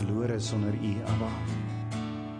[0.00, 1.30] verlore sonder U, Abba.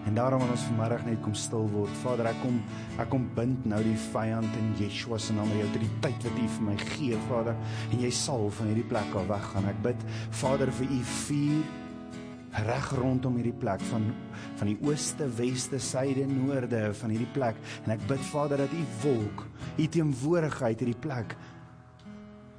[0.06, 1.94] En daarom wil ons vanmiddag net kom stil word.
[2.04, 2.60] Vader, ek kom
[3.02, 6.46] ek kom bind nou die vyand in Yeshua se naam jou die tyd wat U
[6.58, 7.58] vir my gee, Vader,
[7.90, 9.66] en jy sal van hierdie plek af weggaan.
[9.72, 10.06] Ek bid,
[10.42, 11.74] Vader, vir U vuur
[12.64, 14.06] reg rondom hierdie plek van
[14.56, 18.84] van die ooste, weste, suide, noorde van hierdie plek en ek bid Vader dat u
[19.02, 19.44] wolk,
[19.76, 21.36] u teenwoordigheid hierdie plek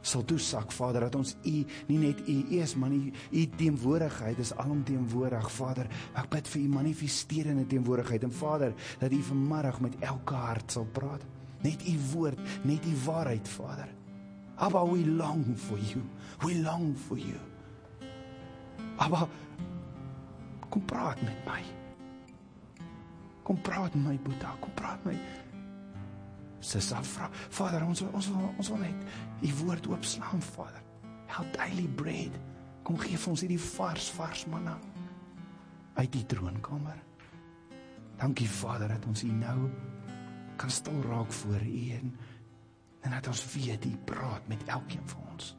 [0.01, 1.55] sal toesak Vader dat ons u
[1.87, 5.89] nie net u eers maar nie u teenwoordigheid is alomteenwoordig Vader.
[6.13, 8.23] Ek bid vir u manifesterende teenwoordigheid.
[8.23, 11.25] En Vader dat u vanmiddag met elke hart sal praat.
[11.61, 13.89] Net u woord net u waarheid Vader.
[14.55, 16.01] Abba we long for you.
[16.45, 17.39] We long for you.
[18.97, 19.27] Abba
[20.69, 21.61] kom praat met my.
[23.43, 24.55] Kom praat met my Boeta.
[24.59, 25.45] Kom praat met my.
[26.59, 30.83] Sissa vra, Vader, ons ons ons wil net u woord oopslaan, Vader.
[31.37, 32.33] Our daily bread.
[32.83, 34.77] Kom gee vir ons hierdie vars vars manna
[35.97, 36.97] uit die troonkamer.
[38.17, 39.69] Dankie Vader dat ons u nou
[40.57, 42.13] kan stil raak voor u en
[43.05, 45.55] en dat ons weet u praat met elkeen van ons.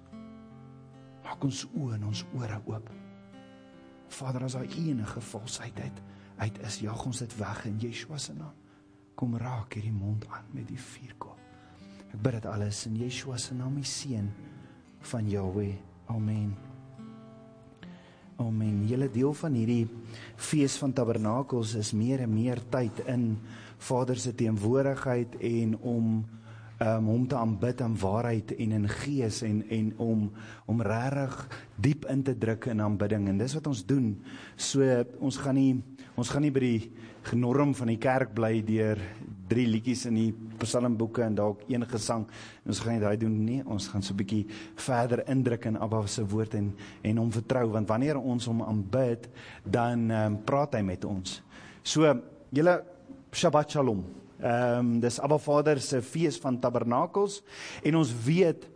[1.25, 2.91] Maak ons oë en ons ore oop.
[4.09, 6.03] Vader, as daar enige valsheid uit
[6.39, 8.55] uit is, jag ons dit weg in Yeshua se naam
[9.19, 11.38] kom raak hierdie mond aan met die vuurkoel.
[12.09, 14.31] Ek bid dit alles in Yeshua se naam, die seun
[15.11, 15.75] van Jahweh.
[16.09, 16.57] Amen.
[18.39, 18.85] Amen.
[18.87, 19.85] Julle deel van hierdie
[20.39, 23.33] fees van tabernakels is meer en meer tyd in
[23.83, 26.07] Vader se teenwoordigheid en om
[26.79, 30.25] um, hom te aanbid in waarheid en in gees en en om
[30.71, 31.37] om regtig
[31.77, 34.13] diep in te druk in aanbidding en dis wat ons doen.
[34.57, 34.87] So
[35.19, 35.83] ons gaan nie
[36.15, 36.91] ons gaan nie by die
[37.31, 39.03] genorm van die kerk bly deur
[39.49, 40.29] drie liedjies in die
[40.61, 42.27] psalmboeke en dalk een gesang.
[42.69, 43.63] Ons gaan nie daai doen nie.
[43.67, 44.47] Ons gaan so 'n bietjie
[44.77, 49.29] verder indruk in Abba se woord en en hom vertrou want wanneer ons hom aanbid,
[49.65, 51.43] dan um, praat hy met ons.
[51.83, 52.03] So
[52.51, 52.85] julle
[53.33, 54.05] Shabbat Shalom.
[54.41, 57.43] Ehm um, dis Abba Vader se fees van tabernakels
[57.83, 58.69] en ons weet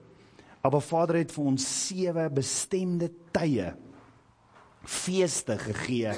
[0.61, 3.73] Abba Vader het vir ons sewe bestemde tye
[4.83, 6.15] feeste gegee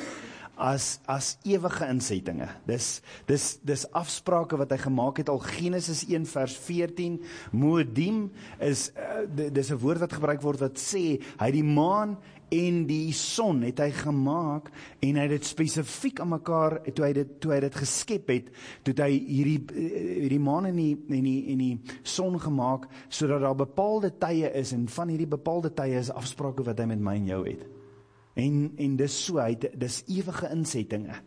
[0.57, 2.49] as as ewige insettinge.
[2.67, 7.19] Dis dis dis afsprake wat hy gemaak het al Genesis 1 vers 14.
[7.53, 12.17] Moedim is uh, dis 'n woord wat gebruik word wat sê hy die maan
[12.55, 14.71] en die son het hy gemaak
[15.05, 18.51] en hy het dit spesifiek aan mekaar toe hy dit toe hy dit geskep het,
[18.87, 23.45] toe hy hierdie eh, hierdie maan en die en die en die son gemaak sodat
[23.45, 27.17] daar bepaalde tye is en van hierdie bepaalde tye is afsprake wat hy met my
[27.23, 27.65] en jou het.
[28.35, 31.21] En en dis so hy dis ewige insettinge.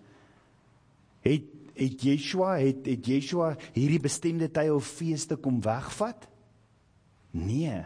[1.28, 6.26] Het het Yeshua het het Yeshua hierdie bestemde tye of feeste kom wegvat?
[7.38, 7.84] Nee.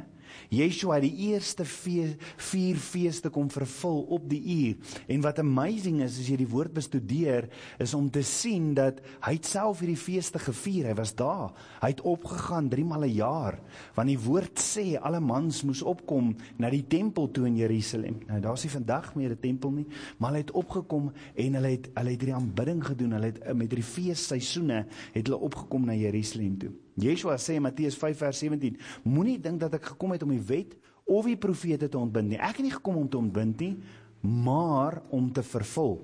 [0.49, 4.95] Yeshua het die eerste vier, vier feeste kom vervul op die uur.
[5.07, 7.49] En wat amazing is as jy die woord bestudeer,
[7.79, 10.89] is om te sien dat hy self hierdie feeste gevier.
[10.91, 11.51] Hy was daar.
[11.81, 13.59] Hy het opgegaan 3 maal 'n jaar.
[13.95, 18.19] Want die woord sê alle mans moes opkom na die tempel toe in Jerusalem.
[18.27, 19.87] Nou daar's nie vandag meer 'n tempel nie,
[20.17, 23.11] maar hulle het opgekom en hulle het hulle het hierdie aanbidding gedoen.
[23.11, 26.71] Hulle het met hierdie feesseisoene het hulle opgekom na Jerusalem toe.
[27.01, 30.43] Yeshua sê in Matteus 5 vers 17: Moenie dink dat ek gekom het om die
[30.51, 32.39] wet of die profete te ontbind nie.
[32.39, 33.75] Ek het nie gekom om te ontbind nie,
[34.21, 35.97] maar om te vervul.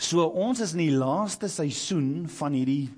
[0.00, 2.88] So ons is in die laaste seisoen van hierdie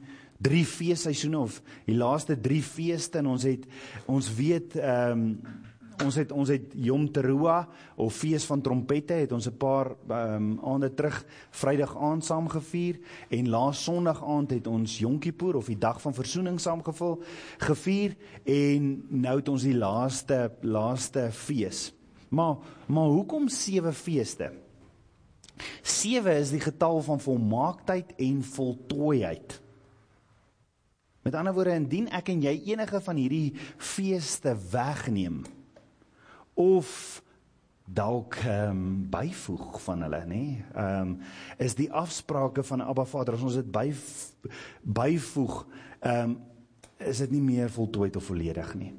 [0.45, 3.67] drie feesseisoene of die laaste drie feeste en ons het
[4.11, 5.63] ons weet ehm um,
[6.03, 7.67] Ons het ons het Yom Teruah
[7.97, 12.49] of fees van trompette het ons 'n paar ehm um, aande terug Vrydag aand saam
[12.49, 16.83] gevier en laas Sondag aand het ons Yom Kippur of die dag van verzoening saam
[16.83, 17.23] gevul
[17.59, 21.93] gevier en nou het ons die laaste laaste fees.
[22.29, 22.57] Maar
[22.87, 24.53] maar hoekom sewe feeste?
[25.83, 29.61] Sewe is die getal van volmaaktheid en voltooiheid.
[31.25, 35.45] Met ander woorde, indien ek en jy enige van hierdie feeste wegneem,
[36.55, 37.23] of
[37.85, 40.45] dalk ehm um, byvoeg van hulle nê?
[40.73, 41.17] Ehm um,
[41.59, 43.89] is die afsprake van Abba Vader as ons dit by
[44.83, 45.65] byvoeg
[46.01, 46.37] ehm um,
[47.05, 48.93] is dit nie meer voltooi of volledig nie.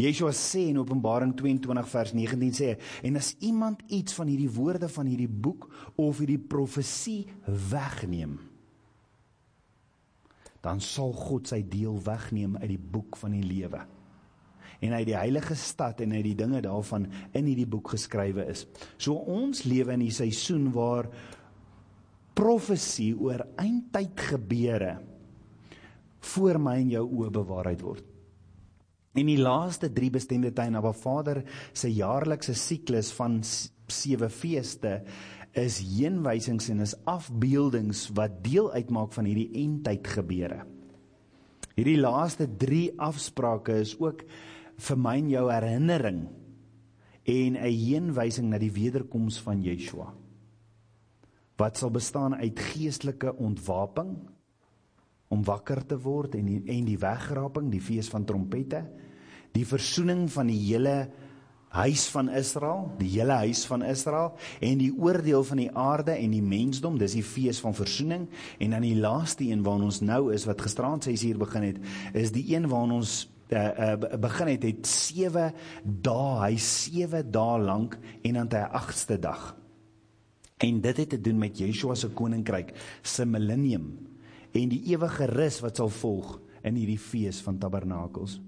[0.00, 2.70] Yeshua sê in Openbaring 22 vers 19 sê
[3.06, 7.26] en as iemand iets van hierdie woorde van hierdie boek of hierdie profesie
[7.70, 8.38] wegneem
[10.60, 13.84] dan sal God sy deel wegneem uit die boek van die lewe
[14.80, 17.06] en uit die heilige stad en uit die dinge daarvan
[17.36, 18.66] in hierdie boek geskrywe is.
[18.96, 21.10] So ons lewe in die seisoen waar
[22.36, 24.94] profesie oor eindtyd gebeure
[26.32, 28.06] voor my en jou oë bewaarheid word.
[29.18, 31.42] In die laaste 3 bestemde tye na Vader
[31.74, 35.00] se jaarlikse siklus van sewe feeste
[35.58, 40.60] is heenwysings en is afbeeldings wat deel uitmaak van hierdie eindtyd gebeure.
[41.74, 44.22] Hierdie laaste 3 afsprake is ook
[44.80, 46.20] vir my en jou herinnering
[47.24, 50.12] en 'n heenwysing na die wederkoms van Yeshua.
[51.56, 54.16] Wat sal bestaan uit geestelike ontwapening
[55.28, 58.84] om wakker te word en die, en die wegraping, die fees van trompette,
[59.52, 61.10] die versoening van die hele
[61.70, 66.30] huis van Israel, die hele huis van Israel en die oordeel van die aarde en
[66.34, 68.26] die mensdom, dis die fees van versoening
[68.58, 71.78] en dan die laaste een waar ons nou is wat gisteraand 6 uur begin het,
[72.14, 75.52] is die een waar ons uh, uh, begin het het 7
[75.84, 79.56] dae, hy 7 dae lank en dan 'n 8ste dag.
[80.58, 83.98] En dit het te doen met Yeshua se koninkryk se millennium
[84.52, 88.40] en die ewige rus wat sal volg in hierdie fees van tabernakels.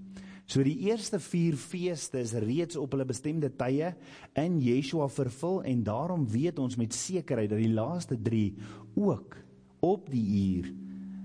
[0.45, 3.93] So die eerste 4 feeste is reeds op hulle bestemde tye
[4.35, 8.53] in Yeshua vervul en daarom weet ons met sekerheid dat die laaste 3
[8.95, 9.37] ook
[9.79, 10.73] op die uur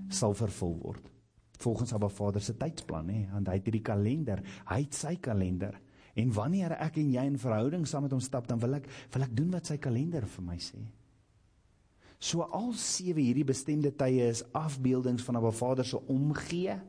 [0.09, 1.03] sal vervul word.
[1.59, 5.75] Volgens Abba Vader se tydsplan hè, want hy het hierdie kalender, hy het sy kalender.
[6.19, 9.27] En wanneer ek en jy in verhouding saam met hom stap, dan wil ek wil
[9.27, 10.79] ek doen wat sy kalender vir my sê.
[12.19, 16.79] So al sewe hierdie bestemde tye is afbeeldings van Abba Vader se omgee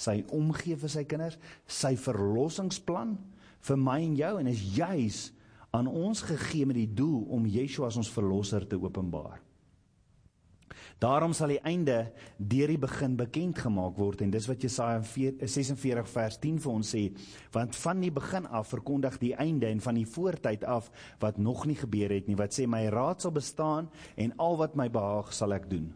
[0.00, 1.36] sy omgee vir sy kinders,
[1.68, 3.16] sy verlossingsplan
[3.68, 5.20] vir my en jou en is juis
[5.76, 9.38] aan ons gegee met die doel om Yeshua as ons verlosser te openbaar.
[11.00, 16.10] Daarom sal die einde deur die begin bekend gemaak word en dis wat Jesaja 46
[16.12, 17.06] vers 10 vir ons sê,
[17.54, 20.90] want van die begin af verkondig die einde en van die voortyd af
[21.22, 24.76] wat nog nie gebeur het nie, wat sê my raad sal bestaan en al wat
[24.76, 25.90] my behaag sal ek doen.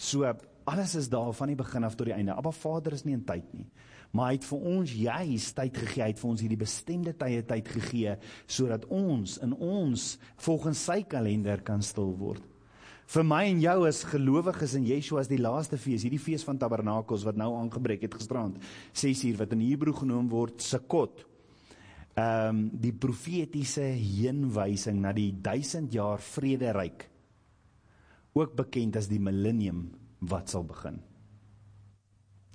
[0.00, 0.28] So
[0.70, 2.36] alles is daar van die begin af tot die einde.
[2.36, 3.66] Abba Vader is nie in tyd nie.
[4.12, 7.42] Maar hy het vir ons juis tyd gegee, hy het vir ons hierdie bestemde tye
[7.46, 8.16] tyd gegee
[8.50, 10.06] sodat ons in ons
[10.46, 12.49] volgens sy kalender kan stil word.
[13.10, 16.60] Vir my en jou as gelowiges in Yeshua is die laaste fees, hierdie fees van
[16.60, 18.60] Tabernakels wat nou aangebreek het gisterand,
[18.94, 21.24] 6 uur wat in Hebreë genoem word Sukkot.
[22.14, 27.08] Ehm um, die profetiese heenwysing na die 1000 jaar vrederyk
[28.38, 29.88] ook bekend as die millennium
[30.30, 31.00] wat sal begin.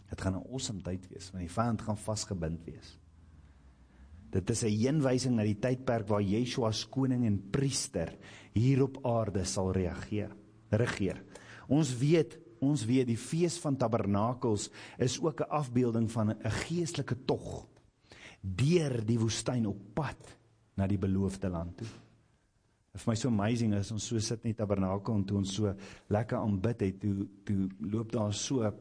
[0.10, 2.96] Dit gaan 'n awesome tyd wees, want die vyand gaan vasgebind wees.
[4.32, 8.16] Dit is 'n heenwysing na die tydperk waar Yeshua as koning en priester
[8.54, 10.32] hier op aarde sal reageer,
[10.78, 11.22] regeer.
[11.68, 17.26] Ons weet, ons weet die fees van tabernakels is ook 'n afbeelding van 'n geestelike
[17.26, 17.68] tog
[18.42, 20.38] deur die woestyn op pad
[20.78, 21.88] na die beloofde land toe.
[22.92, 25.74] Dit vir my so amazing is ons so sit net tabernakel en toe ons so
[26.08, 28.72] lekker aanbid het, toe toe loop daar so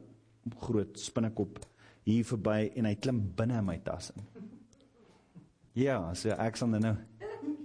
[0.61, 1.59] groot spinnekop
[2.05, 4.23] hier verby en hy klim binne in my tas in.
[5.75, 6.97] Ja, so ek sal nou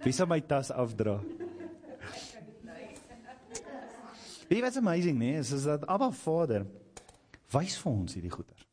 [0.03, 1.19] Wie sal my tas afdra?
[4.49, 6.65] Wie wat's amazing nee, is, is dat Abba Vader
[7.53, 8.65] wys vir ons hierdie goeie.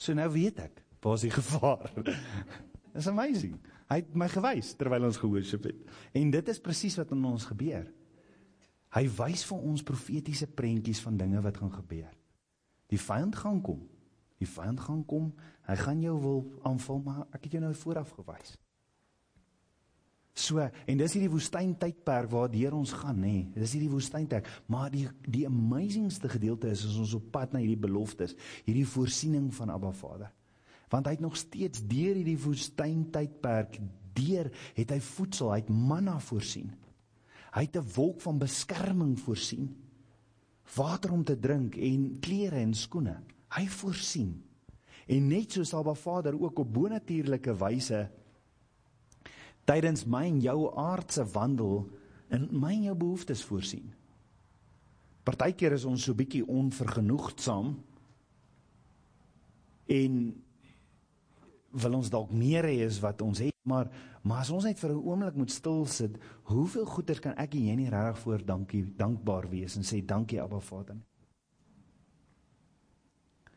[0.00, 1.88] So nou weet ek, waar is die gevaar?
[2.92, 3.56] It's amazing.
[3.90, 5.80] Hy het my gewys terwyl ons gehoorship het.
[6.16, 7.88] En dit is presies wat in ons gebeur.
[8.94, 12.10] Hy wys vir ons profetiese prentjies van dinge wat gaan gebeur.
[12.90, 13.84] Die vyand gaan kom.
[14.42, 15.30] Die vyand gaan kom.
[15.68, 18.56] Hy gaan jou wil aanval, maar ek het jou nou vooraf gewys.
[20.40, 23.32] So, en dis hierdie woestyntydperk waardeur ons gaan, nê.
[23.44, 27.60] Nee, dis hierdie woestyntyd, maar die die amazingste gedeelte is as ons op pad na
[27.60, 30.30] hierdie beloftes, hierdie voorsiening van Abba Vader
[30.90, 33.78] want hy het nog steeds deur hierdie woestyntydperk
[34.18, 36.72] deur het hy voedsel, hy het manna voorsien.
[37.54, 39.70] Hy het 'n wolk van beskerming voorsien.
[40.76, 43.22] Water om te drink en klere en skoene.
[43.56, 44.42] Hy voorsien.
[45.06, 48.10] En net soos Abba Vader ook op bonatuurlike wyse
[49.70, 51.84] tydens my en jou aardse wandel
[52.34, 53.86] in my en jou behoeftes voorsien.
[55.26, 57.74] Partykeer is ons so bietjie onvergenoegdsaam
[59.90, 60.20] en
[61.70, 64.90] wil ons dalk meer hê as wat ons het, maar maar as ons net vir
[64.92, 68.84] 'n oomblik moet stil sit, hoeveel goeder kan ek en jy nie regtig voor dankie
[68.84, 70.96] dankbaar wees en sê dankie Abba Vader.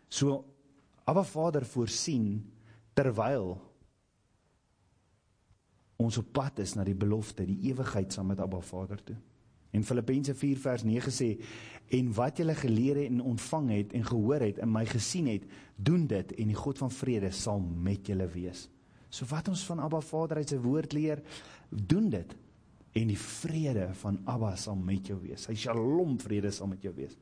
[0.10, 0.46] So
[1.06, 2.52] Abba Vader voorsien
[2.94, 3.60] terwyl
[6.08, 9.18] ons op pad is na die belofte, die ewigheid saam met Abba Vader toe.
[9.74, 11.30] En Filippense 4 vers 9 sê
[11.94, 15.44] en wat julle geleer het en ontvang het en gehoor het en my gesien het,
[15.76, 18.68] doen dit en die God van vrede sal met julle wees.
[19.10, 21.22] So wat ons van Abba Vader uit sy woord leer,
[21.70, 22.38] doen dit
[22.94, 25.48] en die vrede van Abba sal met jou wees.
[25.50, 27.18] Hy Shalom vrede sal met jou wees.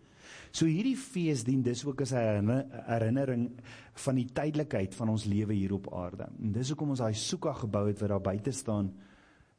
[0.51, 2.49] So hierdie fees dien dis ook as 'n
[2.87, 3.51] herinnering
[3.93, 6.27] van die tydelikheid van ons lewe hier op aarde.
[6.41, 8.93] En dis hoekom ons daai soeka gebou het wat daar buite staan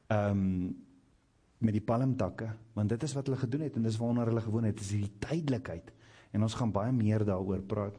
[0.09, 0.77] ehm um,
[1.63, 4.65] met die palmtakke, want dit is wat hulle gedoen het en dis waarna hulle gewoon
[4.65, 5.93] het, is hierdie tydelikheid.
[6.33, 7.99] En ons gaan baie meer daaroor praat.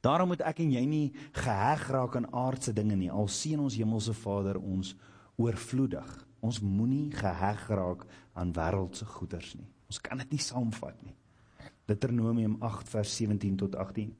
[0.00, 3.10] Daarom moet ek en jy nie geheg raak aan aardse dinge nie.
[3.10, 4.94] Al seën ons hemelse Vader ons
[5.36, 6.26] oorvloedig.
[6.40, 8.04] Ons moenie geheg raak
[8.38, 9.68] aan wêreldse goederes nie.
[9.88, 11.17] Ons kan dit nie saamvat nie.
[11.88, 14.12] Deuteronomium 8 vers 17 tot 18.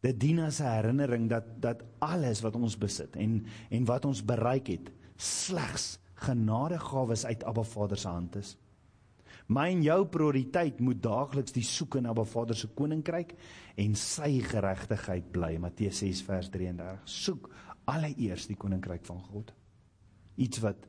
[0.00, 4.24] Dit dien as 'n herinnering dat dat alles wat ons besit en en wat ons
[4.24, 8.56] bereik het slegs genadegawes uit Abba Vader se hand is.
[9.50, 13.34] My en jou prioriteit moet daagliks die soek na Abba Vader se koninkryk
[13.76, 15.56] en sy geregtigheid bly.
[15.58, 17.00] Matteus 6 vers 33.
[17.04, 17.50] Soek
[17.90, 19.52] alleeers die koninkryk van God.
[20.36, 20.86] Iets wat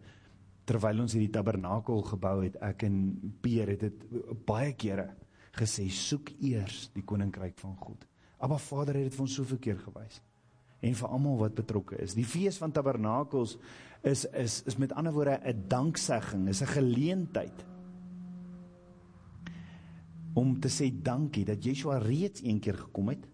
[0.69, 2.99] terwyl ons hierdie tabernakel gebou het, ek en
[3.41, 4.05] Peer het dit
[4.45, 5.09] baie kere
[5.57, 8.05] gesê, soek eers die koninkryk van God.
[8.41, 10.21] Abba Vader het dit vir ons soveel keer gewys
[10.81, 12.15] en vir almal wat betrokke is.
[12.17, 13.57] Die fees van tabernakels
[14.07, 17.65] is is is met ander woorde 'n danksegging, is 'n geleentheid
[20.33, 23.27] om te sê dankie dat Yeshua reeds een keer gekom het.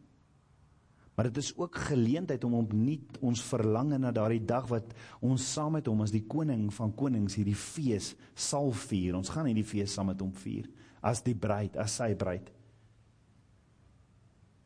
[1.15, 5.71] Maar dit is ook geleentheid om opnuut ons verlange na daardie dag wat ons saam
[5.71, 9.15] met hom as die koning van konings hierdie fees sal vier.
[9.15, 10.67] Ons gaan hierdie fees saam met hom vier
[11.01, 12.51] as die bruid, as sy bruid.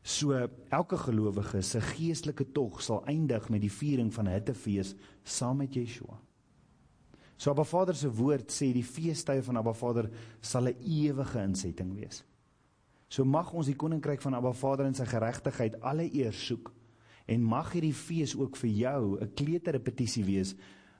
[0.01, 0.33] So
[0.69, 6.17] elke gelowige se geestelike tog sal eindig met die viering van hittefees saam met Yeshua.
[7.37, 10.09] So Abba Vader se woord sê die feestydde van Abba Vader
[10.41, 12.23] sal 'n ewige insetting wees.
[13.09, 16.71] So mag ons die koninkryk van Abba Vader en sy geregtigheid alle eer soek
[17.27, 20.55] en mag hierdie fees ook vir jou 'n kleuterrepetisie wees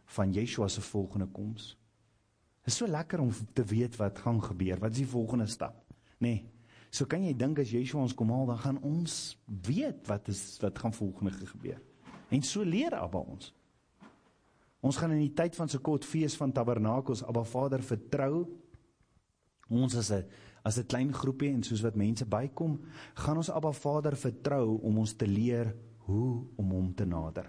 [0.05, 1.77] van Yeshua se volgende koms.
[2.61, 4.79] Dit is so lekker om te weet wat gaan gebeur.
[4.79, 5.83] Wat is die volgende stap?
[6.21, 6.27] Nê.
[6.29, 6.51] Nee,
[6.91, 9.15] So kan jy dink as Yeshua ons kom haal, dan gaan ons
[9.47, 11.79] weet wat is wat gaan volgende gebeur.
[12.35, 13.53] En so leer Abba ons.
[14.83, 18.43] Ons gaan in die tyd van Sukkot fees van Tabernakels Abba Vader vertrou.
[19.71, 20.25] Ons as 'n
[20.63, 22.79] as 'n klein groepie en soos wat mense bykom,
[23.15, 25.73] gaan ons Abba Vader vertrou om ons te leer
[26.05, 27.47] hoe om hom te nader.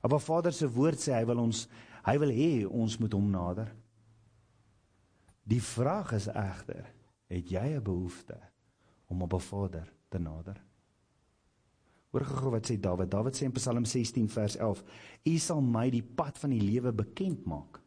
[0.00, 1.68] Abba Vader se woord sê hy wil ons
[2.06, 3.70] hy wil hê ons moet hom nader.
[5.42, 6.86] Die vraag is egter
[7.32, 8.38] het jy 'n behoefte
[9.08, 10.62] om op 'n Vader te nader.
[12.12, 13.10] Hoor gou wat sê Dawid.
[13.10, 14.84] Dawid sê in Psalm 16 vers 11:
[15.24, 17.80] U sal my die pad van die lewe bekend maak.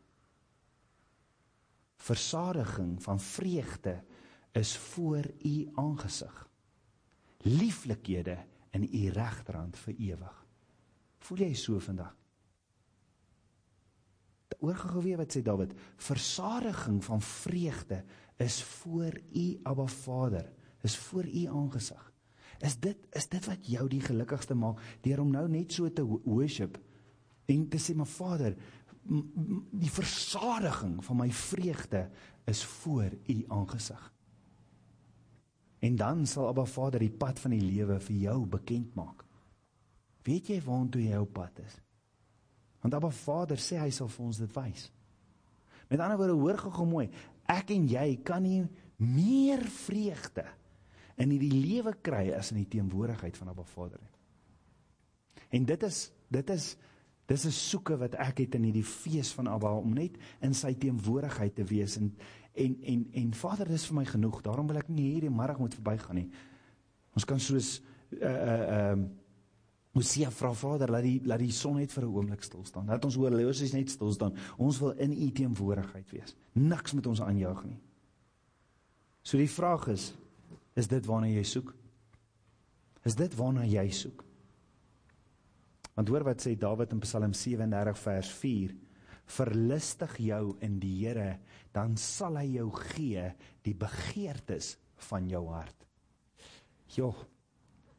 [1.96, 4.04] Versadiging van vreugde
[4.52, 6.50] is voor u aangesig.
[7.38, 8.38] Lieflikhede
[8.72, 10.46] in u regterhand vir ewig.
[11.20, 12.16] Voel jy so vandag?
[14.62, 18.04] Gou weer wat sê Dawid: Versadiging van vreugde
[18.38, 22.12] is voor u Abba Vader, is voor u aangesig.
[22.60, 26.04] Is dit is dit wat jou die gelukkigste maak deur om nou net so te
[26.06, 26.80] worship
[27.46, 28.56] en te sê my Vader,
[29.72, 32.10] die versadiging van my vreugde
[32.50, 34.14] is voor u aangesig.
[35.80, 39.26] En dan sal Abba Vader die pad van die lewe vir jou bekend maak.
[40.26, 41.76] Weet jy waartoe jy op pad is?
[42.86, 44.90] Want Abba Vader sê hy sal vir ons dit wys.
[45.90, 47.08] Met ander woorde, hoor gou mooi,
[47.50, 48.60] ek en jy kan nie
[49.02, 50.46] meer vreugde
[51.18, 54.14] in hierdie lewe kry as in die teenwoordigheid van Abba Vader nie.
[55.58, 56.76] En dit is dit is
[57.26, 60.76] dis 'n soeke wat ek het in hierdie fees van Abba om net in sy
[60.76, 62.14] teenwoordigheid te wees en
[62.54, 64.42] en en en Vader dis vir my genoeg.
[64.42, 66.30] Daarom wil ek nie hierdie middag moet verbygaan nie.
[67.16, 69.10] Ons kan soos uh uh um
[69.96, 72.88] Mosia vra Vader laat die laat die son net vir 'n oomblik stil staan.
[72.88, 74.36] Laat ons horloges net stil staan.
[74.58, 76.36] Ons wil in U teenwoordigheid wees.
[76.54, 77.80] Niks met ons aanjaag nie.
[79.24, 80.14] So die vraag is,
[80.76, 81.74] is dit waarna jy soek?
[83.06, 84.24] Is dit waarna jy soek?
[85.96, 88.76] Want hoor wat sê Dawid in Psalm 37 vers 4:
[89.26, 91.40] Verlustig jou in die Here,
[91.72, 93.34] dan sal hy jou gee
[93.64, 94.78] die begeertes
[95.10, 95.88] van jou hart.
[96.96, 97.16] Joh,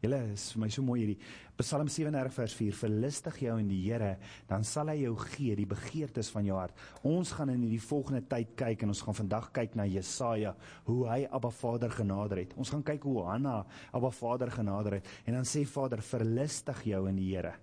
[0.06, 1.16] Julle is vir my so mooi hierdie
[1.58, 4.12] Psalm 37 vers 4 verlustig jou in die Here
[4.46, 6.76] dan sal hy jou gee die begeertes van jou hart.
[7.08, 10.54] Ons gaan in hierdie volgende tyd kyk en ons gaan vandag kyk na Jesaja
[10.86, 12.54] hoe hy Abba Vader genader het.
[12.60, 13.56] Ons gaan kyk hoe Hanna
[13.90, 17.56] Abba Vader genader het en dan sê Vader verlustig jou in die Here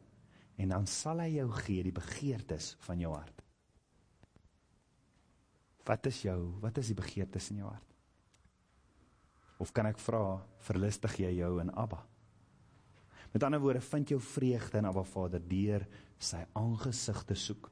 [0.60, 3.40] en dan sal hy jou gee die begeertes van jou hart.
[5.88, 7.88] Wat is jou wat is die begeertes in jou hart?
[9.64, 12.04] Of kan ek vra verlustig jy jou in Abba?
[13.34, 15.88] Met ander woorde, vind jou vreugde in Abba Vader deur
[16.22, 17.70] sy aangesig te soek.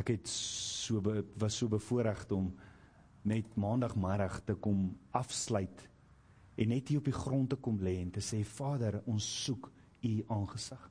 [0.00, 2.48] Ek het so be, was so bevoorreg om
[3.28, 5.84] net maandagmiddag te kom afsluit
[6.60, 9.68] en net hier op die grond te kom lê en te sê Vader, ons soek
[10.08, 10.88] u aangesig.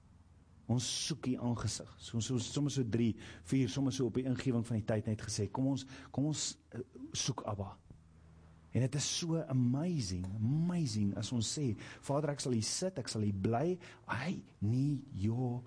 [0.69, 1.89] Ons soek U aangesig.
[1.97, 3.09] So ons so, sommer so 3,
[3.49, 6.51] 4 sommer so op die ingewing van die tyd net gesê, kom ons kom ons
[6.77, 6.83] uh,
[7.17, 7.71] soek Abba.
[8.69, 11.71] En dit is so amazing, amazing as ons sê,
[12.05, 13.73] Vader, ek sal hier sit, ek sal hier bly.
[14.13, 15.63] I need your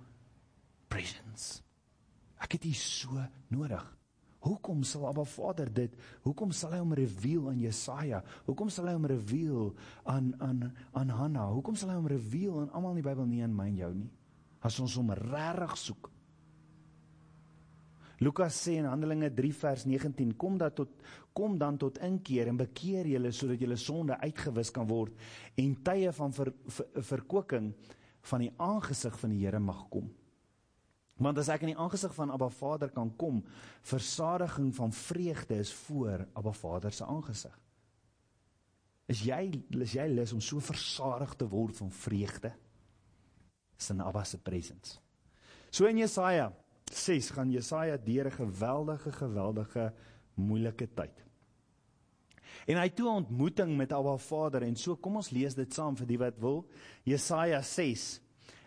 [0.92, 1.62] presence.
[2.42, 3.82] Ek het U so nodig.
[4.42, 5.92] Hoekom sal Abba Vader dit?
[6.24, 8.22] Hoekom sal hy hom reveal aan Jesaja?
[8.48, 9.68] Hoekom sal hy hom reveal
[10.10, 10.64] aan aan
[10.98, 11.46] aan Hanna?
[11.54, 13.92] Hoekom sal hy hom reveal aan almal in die Bybel nie aan my en jou
[14.00, 14.10] nie?
[14.66, 16.10] As ons hom regtig soek.
[18.22, 20.90] Lukas sê in Handelinge 3 vers 19: Kom dan tot
[21.34, 25.16] kom dan tot inkeer en bekeer julle sodat julle sonde uitgewis kan word
[25.58, 27.72] en tye van ver, ver, verkoeking
[28.30, 30.10] van die aangesig van die Here mag kom.
[31.22, 33.42] Want as ek in die aangesig van Abba Vader kan kom,
[33.88, 37.58] versadiging van vreugde is voor Abba Vader se aangesig.
[39.10, 39.42] Is jy
[39.82, 42.52] is jy lus om so versadig te word van vreugde?
[43.78, 45.00] Is in Abba se presence.
[45.72, 46.52] So in Jesaja
[46.94, 49.92] 6 gaan Jesaja deur 'n geweldige geweldige
[50.34, 51.24] moeilike tyd.
[52.66, 55.96] En hy toe 'n ontmoeting met Abba Vader en so kom ons lees dit saam
[55.96, 56.68] vir die wat wil.
[57.04, 58.20] Jesaja 6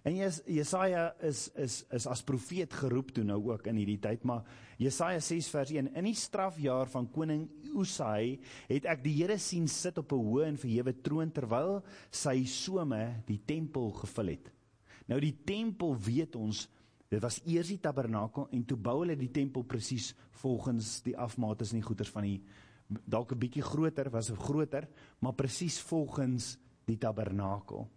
[0.06, 4.22] En Jes, Jesaja is is is as profeet geroep toe nou ook in hierdie tyd,
[4.22, 4.44] maar
[4.78, 8.38] Jesaja 6 vers 1: In die strafjaar van koning Usai
[8.70, 13.02] het ek die Here sien sit op 'n hoë en verhewe troon terwyl sy some
[13.26, 14.52] die tempel gevul het.
[15.08, 16.68] Nou die tempel weet ons
[17.10, 21.66] dit was eers die tabernakel en toe bou hulle die tempel presies volgens die afmate
[21.66, 22.40] en die goeders van die
[22.88, 24.88] dalk 'n bietjie groter was groter,
[25.20, 27.88] maar presies volgens die tabernakel.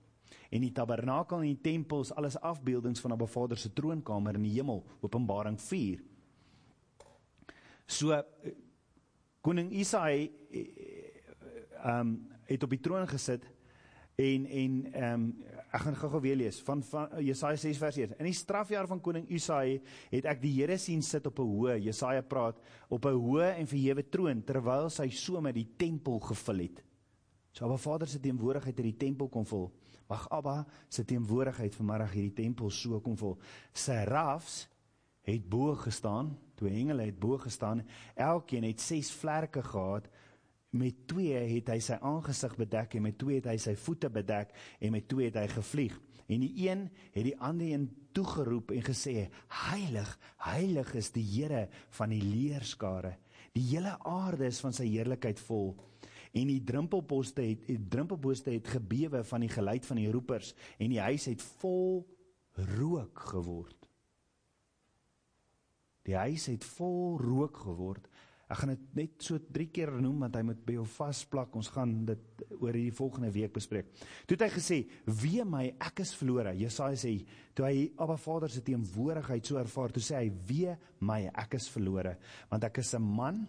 [0.50, 4.43] En die tabernakel en die tempel is alles afbeeldings van 'n Vader se troonkamer in
[4.43, 6.03] die hemel, Openbaring 4.
[7.87, 8.23] So
[9.41, 10.31] koning Isaai
[11.85, 13.45] ehm um, het op die troon gesit
[14.17, 18.16] en en ehm um, ek gaan gou-gou weer lees van, van Jesaja 6 vers 1.
[18.18, 21.78] In die strafjaar van koning Isaai het ek die Here sien sit op 'n hoë,
[21.84, 22.56] Jesaja praat,
[22.88, 26.83] op 'n hoë en verhewe troon terwyl sy so met die tempel gevul het.
[27.52, 29.72] So Abba Vader se teenwoordigheid in die tempel kom vul.
[30.09, 33.37] Mag Abba se teenwoordigheid vanmiddag hierdie tempel so kom vul.
[33.72, 34.68] Serafs
[35.28, 37.83] het bo gestaan, twee engele het bo gestaan.
[38.14, 40.09] Elkeen het ses vlerke gehad.
[40.70, 44.52] Met twee het hy sy aangesig bedek en met twee het hy sy voete bedek
[44.81, 45.96] en met twee het hy gevlieg.
[46.28, 51.68] En die een het die ander een toegeroep en gesê: "Heilig, heilig is die Here
[51.96, 53.16] van die leerskare.
[53.52, 55.76] Die hele aarde is van sy heerlikheid vol."
[56.33, 60.92] en die drempelposte het die drempelposte het gebewe van die geluid van die roepers en
[60.92, 62.04] die huis het vol
[62.78, 63.88] rook geword.
[66.09, 68.07] Die huis het vol rook geword.
[68.48, 71.56] Ek gaan dit net so 3 keer noem want hy moet by jou vasplak.
[71.56, 73.90] Ons gaan dit oor hierdie volgende week bespreek.
[74.26, 78.48] Toe het hy gesê: "Wee my, ek is verlore." Jesaja sê toe hy Abba Vader
[78.48, 82.16] se teenwoordigheid so ervaar, toe sê hy: "Wee my, ek is verlore,
[82.50, 83.46] want ek is 'n man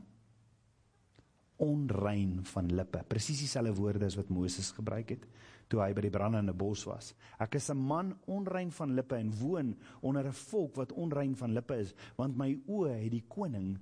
[1.60, 3.04] onrein van lippe.
[3.08, 5.26] Presies dieselfde woorde as wat Moses gebruik het
[5.70, 7.14] toe hy by die brandende bos was.
[7.38, 11.54] Ek is 'n man onrein van lippe en woon onder 'n volk wat onrein van
[11.54, 13.78] lippe is, want my oë het die koning,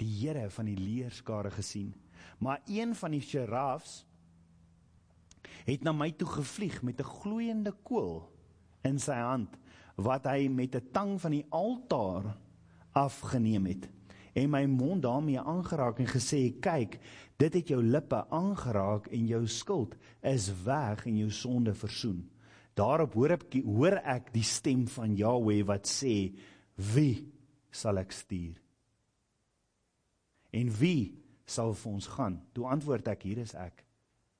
[0.00, 1.94] die Here van die leerskare gesien.
[2.38, 4.04] Maar een van die serafs
[5.66, 8.28] het na my toe gevlieg met 'n gloeiende kool
[8.82, 9.56] in sy hand
[9.96, 12.36] wat hy met 'n tang van die altaar
[12.92, 13.88] afgeneem het.
[14.34, 17.00] En my mond daarmee aangeraak en gesê kyk
[17.36, 22.30] dit het jou lippe aangeraak en jou skuld is weg en jou sonde versoen.
[22.74, 26.36] Daarop hoor ek hoor ek die stem van Jahweh wat sê
[26.76, 27.32] wie
[27.70, 28.65] sal ek stuur
[30.52, 33.84] en wie sal vir ons gaan toe antwoord ek hier is ek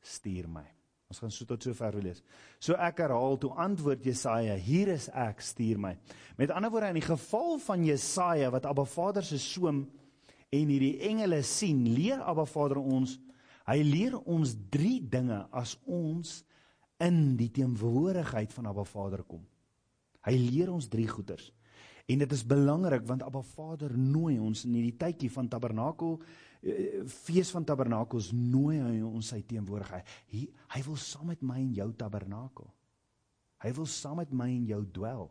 [0.03, 0.67] stuur my
[1.07, 2.23] Ons gaan so tot sover lees.
[2.59, 5.93] So ek herhaal toe antwoord Jesaja, hier is ek, stuur my.
[6.39, 9.85] Met ander woorde in die geval van Jesaja wat Abba Vader se soom
[10.51, 13.17] en hierdie engele sien, leer Abba Vader ons,
[13.71, 16.41] hy leer ons 3 dinge as ons
[17.03, 19.45] in die teenwoordigheid van Abba Vader kom.
[20.27, 21.53] Hy leer ons 3 goeters.
[22.07, 26.21] En dit is belangrik want Abba Vader nooi ons in hierdie tydjie van Tabernakel
[26.67, 30.09] Eh, fees van tabernakels nooi hy ons sy teenwoordigheid.
[30.33, 32.67] Hy hy wil saam met my in jou tabernakel.
[33.63, 35.29] Hy wil saam met my in jou dwel.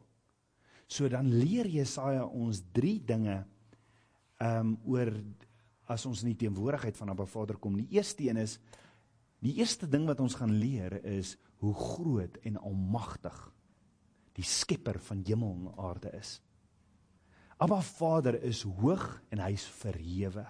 [0.88, 5.12] So dan leer Jesaja ons 3 dinge ehm um, oor
[5.92, 7.76] as ons in die teenwoordigheid van 'n Vader kom.
[7.76, 8.60] Die eerste een is
[9.40, 13.52] die eerste ding wat ons gaan leer is hoe groot en almagtig
[14.34, 16.42] die skepper van hemel en aarde is.
[17.58, 20.44] Abba Vader is hoog en hy's verhewe.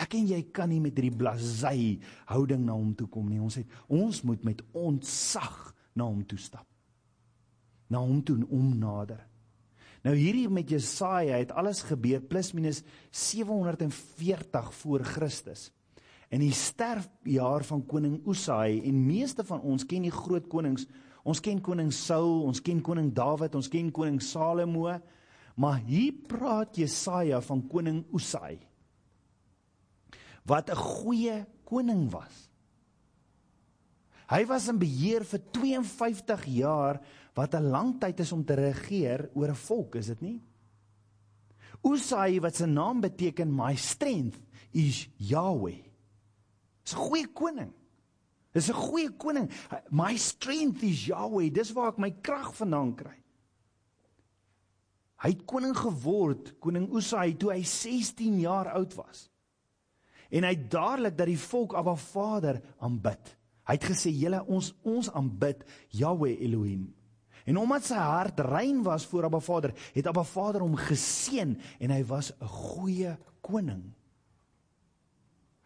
[0.00, 1.98] Ek en jy kan nie met hierdie blasey
[2.30, 3.40] houding na hom toe kom nie.
[3.42, 5.58] Ons het ons moet met ontzag
[5.94, 6.66] na hom toe stap.
[7.90, 9.20] Na hom toe om nader.
[10.06, 12.80] Nou hierdie met Jesaja het alles gebeur plus minus
[13.12, 15.68] 740 voor Christus.
[16.32, 20.86] In die sterfjaar van koning Usai en meeste van ons ken die groot konings.
[21.26, 24.94] Ons ken koning Saul, ons ken koning Dawid, ons ken koning Salomo,
[25.60, 28.58] maar hier praat Jesaja van koning Usai
[30.48, 32.48] wat 'n goeie koning was.
[34.30, 37.00] Hy was in beheer vir 52 jaar
[37.34, 40.42] wat 'n lang tyd is om te regeer oor 'n volk, is dit nie?
[41.82, 44.40] Usai wat se naam beteken my strength
[44.72, 45.84] is Yahweh.
[46.82, 47.72] Dis 'n goeie koning.
[48.52, 49.50] Dis 'n goeie koning.
[49.90, 51.52] My strength is Yahweh.
[51.52, 53.19] Dis waar ek my krag vandaan kry.
[55.20, 59.26] Hy het koning geword, koning Usai toe hy 16 jaar oud was.
[60.32, 63.34] En hy het dadelik dat die volk Abba Vader aanbid.
[63.68, 65.66] Hy het gesê julle ons ons aanbid
[65.98, 66.88] Yahweh Elohim.
[67.44, 71.92] En omdat sy hart rein was voor Abba Vader, het Abba Vader hom geseën en
[71.92, 73.92] hy was 'n goeie koning.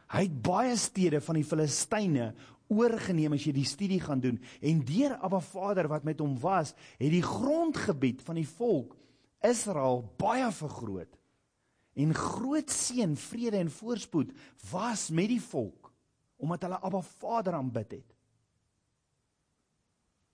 [0.09, 2.35] Hy het baie stede van die Filistyne
[2.69, 6.75] oorgeneem as jy die studie gaan doen en deur Abba Vader wat met hom was,
[6.99, 8.97] het die grondgebied van die volk
[9.45, 11.19] Israel baie vergroot.
[11.95, 14.33] En groot seën, vrede en voorspoed
[14.71, 15.93] was met die volk
[16.45, 18.11] omdat hulle Abba Vader aanbid het.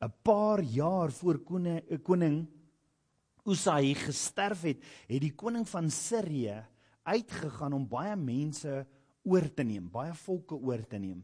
[0.00, 2.48] 'n Paar jaar voor koning koning
[3.44, 6.66] Usai gesterf het, het die koning van Sirië
[7.02, 8.86] uitgegaan om baie mense
[9.22, 11.22] oor te neem, baie volke oor te neem.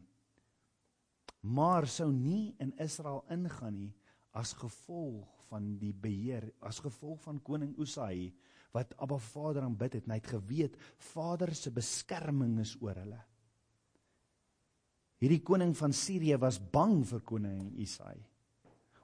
[1.41, 3.93] Maar sou nie in Israel ingaan nie
[4.31, 8.33] as gevolg van die beheer, as gevolg van koning Usai
[8.75, 10.75] wat Abba Vader aanbid het en hy het geweet
[11.13, 13.19] Vader se beskerming is oor hulle.
[15.17, 18.19] Hierdie koning van Sirië was bang vir koning Isaai.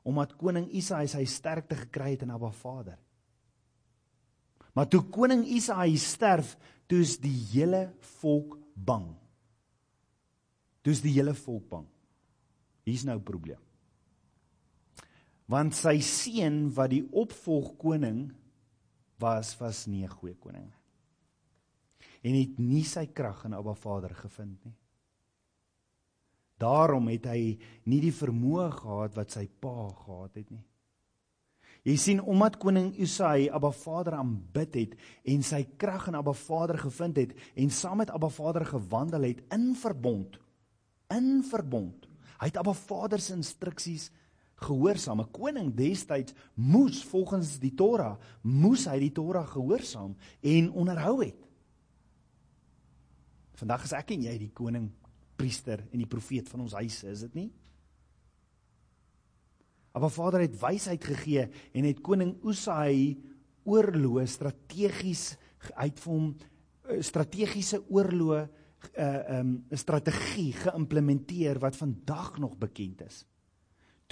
[0.05, 2.99] Omdat koning Isaai sy sterkte gekry het in Abba Vader.
[4.73, 6.55] Maar toe koning Isaai sterf,
[6.89, 7.87] toe is die hele
[8.19, 9.07] volk bang.
[10.83, 11.87] Toe is die hele volk bang.
[12.83, 13.62] Hier's nou 'n probleem.
[15.51, 18.31] Want sy seun wat die opvolg koning
[19.19, 20.81] was, was nie 'n goeie koning nie.
[22.23, 24.75] En het nie sy krag in Abba Vader gevind nie.
[26.57, 30.63] Daarom het hy nie die vermoë gehad wat sy pa gehad het nie.
[31.83, 36.77] Jy sien omdat koning Usai Abba Vader aanbid het en sy krag in Abba Vader
[36.77, 40.39] gevind het en saam met Abba Vader gewandel het in verbond
[41.13, 42.07] in verbond.
[42.41, 44.09] Hy het Abba Vader se instruksies
[44.63, 45.21] gehoorsaam.
[45.21, 51.39] 'n Koning destyds moes volgens die Torah moes hy die Torah gehoorsaam en onderhou het.
[53.59, 54.89] Vandag is ek en jy die koning
[55.35, 57.51] priester en die profeet van ons huise, is dit nie?
[59.93, 63.13] Maar Vader het wysheid gegee en het koning Usai
[63.63, 65.35] oorloë strategies
[65.77, 68.41] uit vir hom eh, strategiese oorloë
[68.83, 73.23] 'n uh, eh, um, strategie geïmplementeer wat vandag nog bekend is.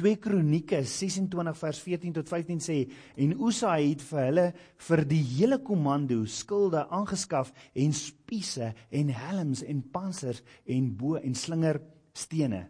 [0.02, 2.78] 2 Kronieke 26 vers 14 tot 15 sê
[3.22, 4.46] en Usa het vir hulle
[4.88, 11.38] vir die hele komando skilde aangeskaf en spiese en helms en pansers en bo en
[11.38, 12.64] slingerstene.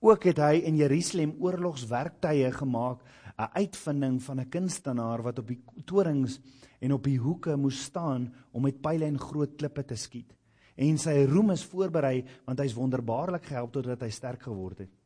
[0.00, 3.02] Ook het hy in Jerusalem oorlogswerktuie gemaak,
[3.36, 6.40] 'n uitvinding van 'n kunstenaar wat op die torings
[6.80, 10.32] en op die hoeke moes staan om met pile en groot klippe te skiet.
[10.76, 14.99] En sy roem is voorberei want hy's wonderbaarlik gehelp totdat hy sterk geword het.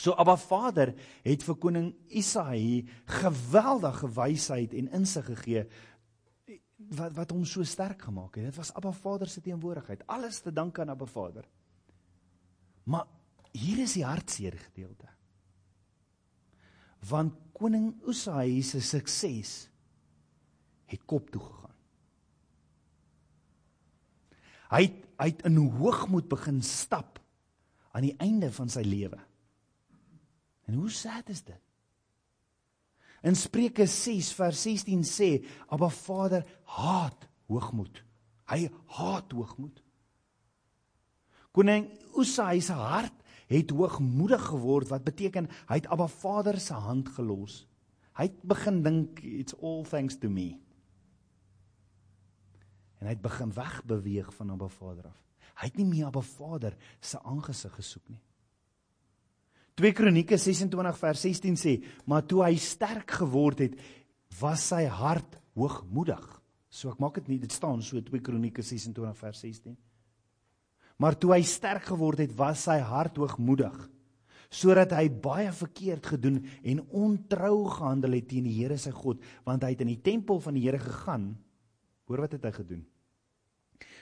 [0.00, 0.94] So Abba Vader
[1.26, 2.86] het vir koning Isaïe
[3.20, 5.66] geweldige wysheid en insig gegee
[6.96, 8.48] wat wat hom so sterk gemaak het.
[8.48, 10.06] Dit was Abba Vader se teenwoordigheid.
[10.08, 11.44] Alles te danke aan Abba Vader.
[12.88, 13.06] Maar
[13.52, 15.08] hier is die hartseer gedeelte.
[17.10, 19.68] Want koning Usaïe se sukses
[20.90, 21.76] het kop toe gegaan.
[24.70, 27.18] Hy het, hy het in hoogmoed begin stap
[27.92, 29.18] aan die einde van sy lewe.
[30.70, 31.58] En hoe sad is dit?
[33.26, 38.04] In Spreuke 6 vers 16 sê: "Abba Vader haat hoogmoed.
[38.46, 39.82] Hy haat hoogmoed."
[41.50, 43.12] Koning Usai se hart
[43.50, 47.66] het hoogmoedig geword wat beteken hy het Abba Vader se hand gelos.
[48.14, 50.60] Hy het begin dink it's all thanks to me.
[53.00, 55.18] En hy het begin wegbeweeg van Abba Vader af.
[55.60, 58.22] Hy het nie meer Abba Vader se aangesig gesoek nie.
[59.78, 63.78] 2 Kronieke 26 vers 16 sê, maar toe hy sterk geword het,
[64.40, 66.24] was sy hart hoogmoedig.
[66.70, 69.78] So ek maak dit nie, dit staan so 2 Kronieke 26 vers 16.
[71.00, 73.88] Maar toe hy sterk geword het, was sy hart hoogmoedig.
[74.50, 79.62] sodat hy baie verkeerd gedoen en ontrou gehandel het teen die Here sy God, want
[79.62, 81.30] hy het in die tempel van die Here gegaan.
[82.10, 82.82] Hoor wat het hy gedoen?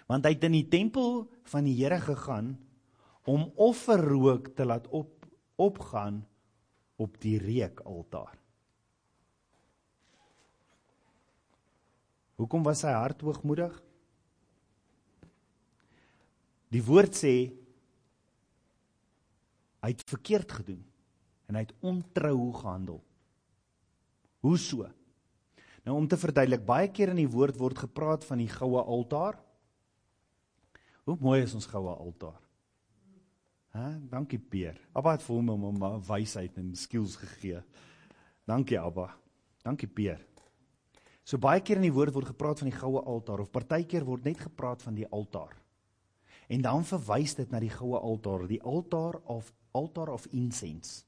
[0.08, 2.54] Want hy het in die tempel van die Here gegaan
[3.28, 5.17] om offerrook te laat op
[5.58, 6.22] opgaan
[6.98, 8.36] op die reukaltaar.
[12.38, 13.74] Hoekom was sy hart hoogmoedig?
[16.70, 17.34] Die woord sê
[19.82, 20.82] hy het verkeerd gedoen
[21.48, 23.00] en hy het ontrou gehandel.
[24.44, 24.86] Hoe so?
[25.86, 29.38] Nou om te verduidelik, baie keer in die woord word gepraat van die goue altaar.
[31.08, 32.47] Hoe mooi is ons goue altaar?
[33.78, 34.78] Hæ, dankie Peer.
[34.96, 37.60] Abba het vir hom om wysheid en skills gegee.
[38.48, 39.12] Dankie Abba.
[39.62, 40.18] Dankie Peer.
[41.22, 44.24] So baie keer in die woord word gepraat van die goue altaar of partykeer word
[44.26, 45.52] net gepraat van die altaar.
[46.48, 51.04] En dan verwys dit na die goue altaar, die altaar of altar of incense.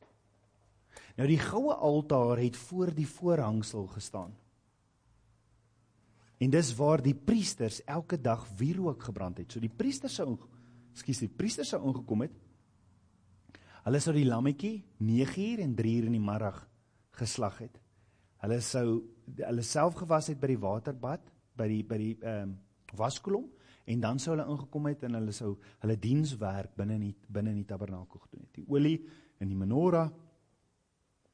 [1.16, 4.36] Nou die goue altaar het voor die voorhangsel gestaan.
[6.38, 9.50] En dis waar die priesters elke dag wierook gebrand het.
[9.50, 10.36] So die priesters sou
[10.92, 12.38] ekskuus, die priesters sou ingekom het.
[13.84, 16.58] Hulle sou die lammetjie 9uur en 3uur in die middag
[17.16, 17.78] geslag het.
[18.44, 18.86] Hulle sou
[19.38, 21.22] hulle self gewas het by die waterbad,
[21.56, 22.58] by die by die ehm um,
[22.98, 23.44] waskolom
[23.86, 25.52] en dan sou hulle ingekom het en hulle sou
[25.84, 28.56] hulle dienswerk binne in die binne in die tabernakel gedoen het.
[28.58, 28.96] Die olie
[29.38, 30.08] in die menorah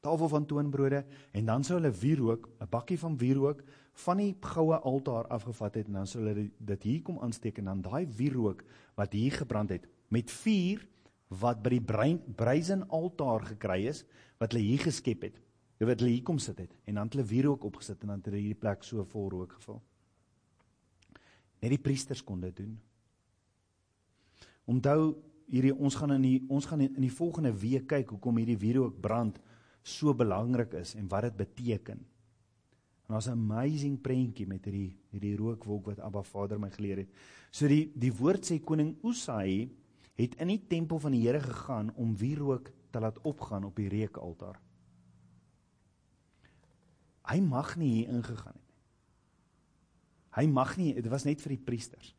[0.05, 1.01] tafel van toonbrode
[1.33, 3.63] en dan sou hulle wierook, 'n bakkie van wierook
[4.05, 7.65] van die goue altaar afgevat het en dan sou hulle dit hier kom aansteek en
[7.65, 8.63] dan daai wierook
[8.95, 10.87] wat hier gebrand het met vuur
[11.27, 14.05] wat by die brazen altaar gekry is
[14.39, 15.37] wat hulle hier geskep het.
[15.77, 18.21] Dit wat hulle hier kom sit het en dan het hulle wierook opgesit en dan
[18.21, 19.81] het hulle hierdie plek so vol rook gevul.
[21.61, 22.77] Net die priesters kon dit doen.
[24.67, 25.15] Onthou
[25.51, 28.97] hierdie ons gaan in die ons gaan in die volgende week kyk hoekom hierdie wierook
[29.01, 29.39] brand
[29.87, 31.99] so belangrik is en wat dit beteken.
[33.07, 37.09] En daar's 'n amazing prentjie met hierdie hierdie rookwolk wat Abba Vader my geleer het.
[37.51, 39.69] So die die woord sê koning Usai
[40.17, 43.89] het in die tempel van die Here gegaan om wierook te laat opgaan op die
[43.91, 44.57] reukaltaar.
[47.27, 48.63] Hy mag nie hier ingegaan het.
[50.37, 52.13] Hy mag nie, dit was net vir die priesters.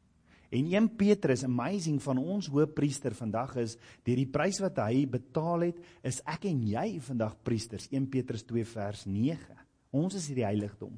[0.49, 5.67] En 1 Petrus amazing van ons hoëpriester vandag is deur die prys wat hy betaal
[5.69, 7.87] het, is ek en jy vandag priesters.
[7.93, 9.59] 1 Petrus 2 vers 9.
[9.99, 10.97] Ons is hierdie heiligdom.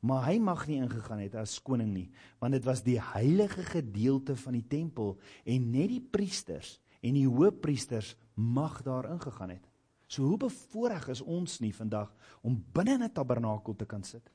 [0.00, 4.36] Maar hy mag nie ingegaan het as koning nie, want dit was die heilige gedeelte
[4.36, 9.66] van die tempel en net die priesters en die hoëpriesters mag daar ingegaan het.
[10.06, 14.30] So hoe bevoorreg is ons nie vandag om binne 'n tabernakel te kan sit?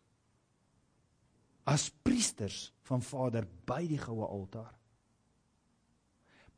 [1.63, 4.73] as priesters van Vader by die goue altaar.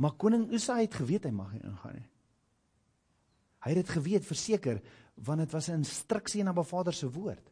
[0.01, 2.07] Maar koning Usa het geweet hy mag nie ingaan nie.
[3.65, 4.81] Hy het dit geweet verseker
[5.15, 7.51] want dit was 'n instruksie na Ba Vader se woord.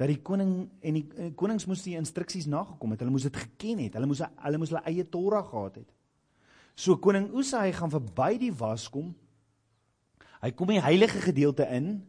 [0.00, 3.02] Dat die koning en die, die konings moes die instruksies nagekom het.
[3.04, 3.98] Hulle moes dit geken het.
[3.98, 5.90] Hulle moes hulle moes hulle eie Torah gehad het.
[6.74, 9.12] So koning Usa hy gaan verby die was kom.
[10.42, 12.00] Hy kom die heilige gedeelte in.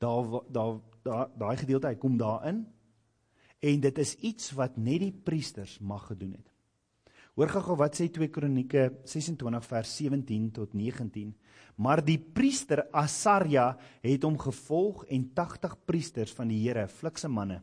[0.00, 2.64] Daar daar daai gedeelte hy kom daarin
[3.66, 6.55] en dit is iets wat net die priesters mag gedoen het.
[7.36, 11.34] Hoor gou-gou wat sê 2 Kronieke 26 vers 17 tot 19.
[11.84, 17.58] Maar die priester Asaria het hom gevolg en 80 priesters van die Here, flikse manne,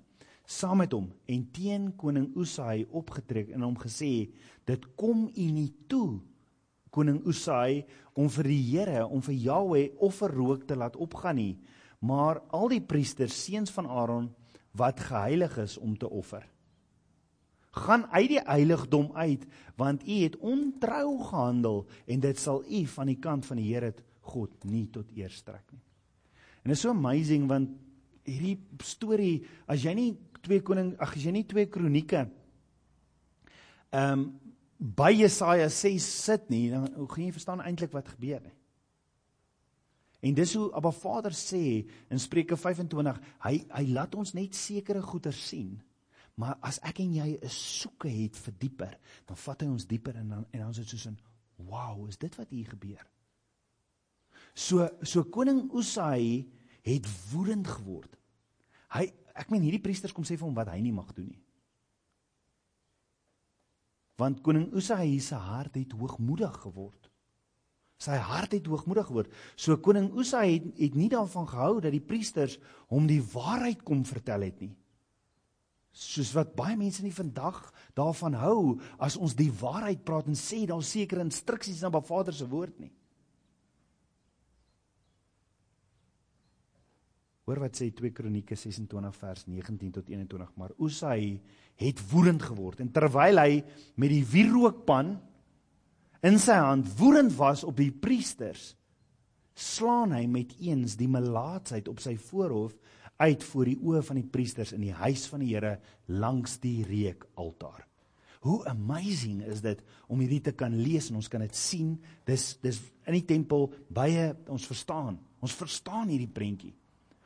[0.45, 4.29] saam met hom en teen koning Usai opgetrek en hom gesê:
[4.61, 6.21] "Dit kom u nie toe,
[6.91, 11.57] koning Usai, om vir die Here, om vir Jahweh offerrook te laat opgaan nie,
[11.99, 14.35] maar al die priesters seuns van Aaron
[14.77, 16.45] wat geheilig is om te offer.
[17.73, 19.45] Gaan uit die heiligdom uit
[19.79, 23.93] want u het ontrou gehandel en dit sal u van die kant van die Here
[24.29, 25.81] God nie tot eer strek nie.
[26.63, 27.73] En dit is so amazing want
[28.23, 30.11] hierdie storie as jy nie
[30.43, 32.27] twee koning ag as jy nie twee kronieke
[33.93, 34.31] ehm um,
[34.83, 38.55] by Jesaja 6 sit nie dan hoe gaan jy verstaan eintlik wat gebeur nie.
[40.23, 45.01] En dis hoe Abba Vader sê in Spreuke 25, hy hy laat ons net sekere
[45.03, 45.77] goeder sien.
[46.41, 50.15] Maar as ek en jy 'n soeke het vir dieper, dan vat hy ons dieper
[50.15, 51.19] en dan en dan is dit soos 'n
[51.55, 53.07] wow, is dit wat hier gebeur?
[54.53, 56.49] So so koning Usai
[56.81, 58.17] het woedend geword.
[58.89, 61.41] Hy ek meen hierdie priesters kom sê vir hom wat hy nie mag doen nie.
[64.17, 67.09] Want koning Usai se hart het hoogmoedig geword.
[68.03, 69.31] Sy hart het hoogmoedig geword.
[69.55, 72.57] So koning Usa het het nie daarvan gehou dat die priesters
[72.91, 74.73] hom die waarheid kom vertel het nie
[75.93, 77.59] soos wat baie mense nie vandag
[77.97, 78.59] daarvan hou
[78.97, 82.79] as ons die waarheid praat en sê daar sekere instruksies in Baba Vader se woord
[82.81, 82.91] nie.
[87.43, 91.41] Hoor wat sê 2 Kronieke 26 vers 19 tot 21, maar Usai
[91.81, 93.59] het woedend geword en terwyl hy
[93.99, 95.17] met die wierookpan
[96.23, 98.71] in sy hand woedend was op die priesters,
[99.53, 102.73] slaan hy met eens die melaatsheid op sy voorhof
[103.21, 106.81] uit voor die oë van die priesters in die huis van die Here langs die
[106.87, 107.85] reukaltaar.
[108.43, 109.79] Hoe amazing is dit
[110.11, 111.95] om hierdie te kan lees en ons kan dit sien.
[112.27, 115.19] Dis dis in die tempel baie ons verstaan.
[115.43, 116.73] Ons verstaan hierdie prentjie.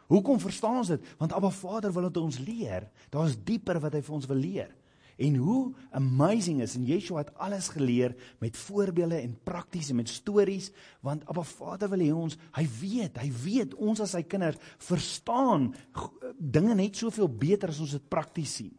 [0.08, 1.08] Hoekom verstaan ons dit?
[1.20, 2.86] Want Abba Vader wil dit ons leer.
[3.12, 4.70] Daar's dieper wat hy vir ons wil leer.
[5.18, 10.10] En hoe amazing is en Yeshua het alles geleer met voorbeelde en prakties en met
[10.10, 10.70] stories
[11.02, 15.72] want Abba Vader wil hê ons hy weet hy weet ons as sy kinders verstaan
[16.38, 18.76] dinge net soveel beter as ons dit prakties sien.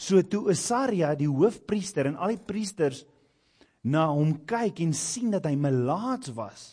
[0.00, 3.04] So toe Asaria die hoofpriester en al die priesters
[3.84, 6.72] na hom kyk en sien dat hy melaats was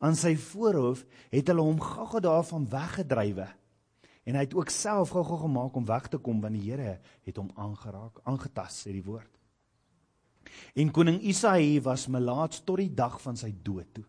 [0.00, 3.50] aan sy voorhoof het hulle hom gou-gou daarvan weggedrywe
[4.28, 7.36] En hy het ook self gou-gou gemaak om weg te kom want die Here het
[7.40, 9.30] hom aangeraak, aangetas sê die woord.
[10.76, 14.06] En koning Isaïe was melaats tot die dag van sy dood toe.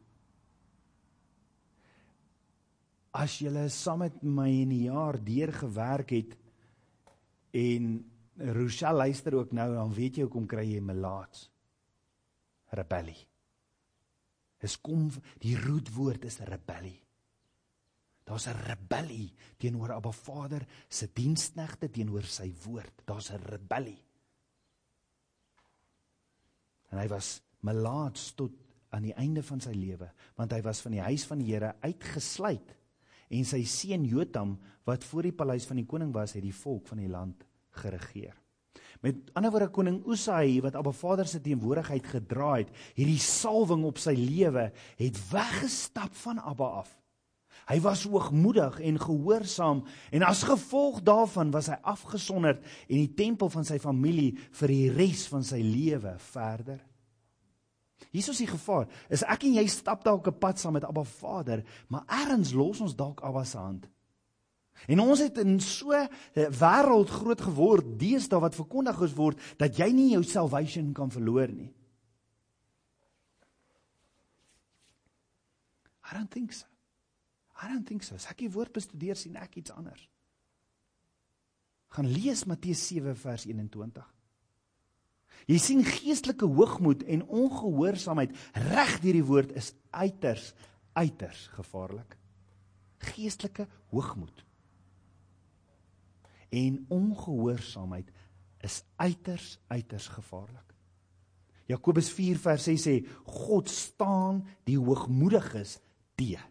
[3.11, 6.37] As jy saam met my in die jaar deur gewerk het
[7.51, 7.97] en
[8.41, 11.49] Rochelle luister ook nou dan weet jy hoekom kry jy melaats?
[12.71, 13.19] Rebellie.
[14.63, 15.09] Es kom
[15.43, 17.00] die roetwoord is rebellie.
[18.31, 23.01] Daar's 'n rebellie teenoor Abba Vader se diensknegte teenoor sy woord.
[23.05, 24.03] Daar's 'n rebellie.
[26.89, 28.51] En hy was melaats tot
[28.89, 31.75] aan die einde van sy lewe, want hy was van die huis van die Here
[31.81, 32.75] uitgesluit.
[33.29, 36.87] En sy seun Jotam wat voor die paleis van die koning was, het die volk
[36.87, 38.35] van die land geregeer.
[39.01, 43.97] Met ander woorde koning Usai wat Abba Vader se teenwoordigheid gedra het, hierdie salwing op
[43.97, 47.00] sy lewe het weggestap van Abba af
[47.69, 53.49] Hy was hoogmoedig en gehoorsaam en as gevolg daarvan was hy afgesonderd en die tempel
[53.53, 56.81] van sy familie vir die res van sy lewe verder.
[58.11, 58.89] Hier is die gevaar.
[59.13, 62.81] Is ek en jy stap dalk 'n pad saam met Abba Vader, maar eers los
[62.81, 63.87] ons dalk Abba se hand.
[64.87, 69.91] En ons het in so 'n wêreld groot geword, deesdae wat verkondig word dat jy
[69.91, 71.73] nie jou salvation kan verloor nie.
[76.11, 76.70] I don't think so.
[77.61, 78.17] I don't think so.
[78.17, 80.01] As ek die woord bestudeer, sien ek iets anders.
[81.93, 84.07] Gaan lees Matteus 7 vers 21.
[85.49, 88.33] Jy sien geestelike hoogmoed en ongehoorsaamheid
[88.69, 90.51] reg deur die woord is uiters
[90.93, 92.17] uiters gevaarlik.
[93.11, 94.43] Geestelike hoogmoed
[96.51, 98.09] en ongehoorsaamheid
[98.67, 100.75] is uiters uiters gevaarlik.
[101.71, 102.95] Jakobus 4 vers 6 sê
[103.47, 105.77] God staan die hoogmoediges
[106.19, 106.43] teë.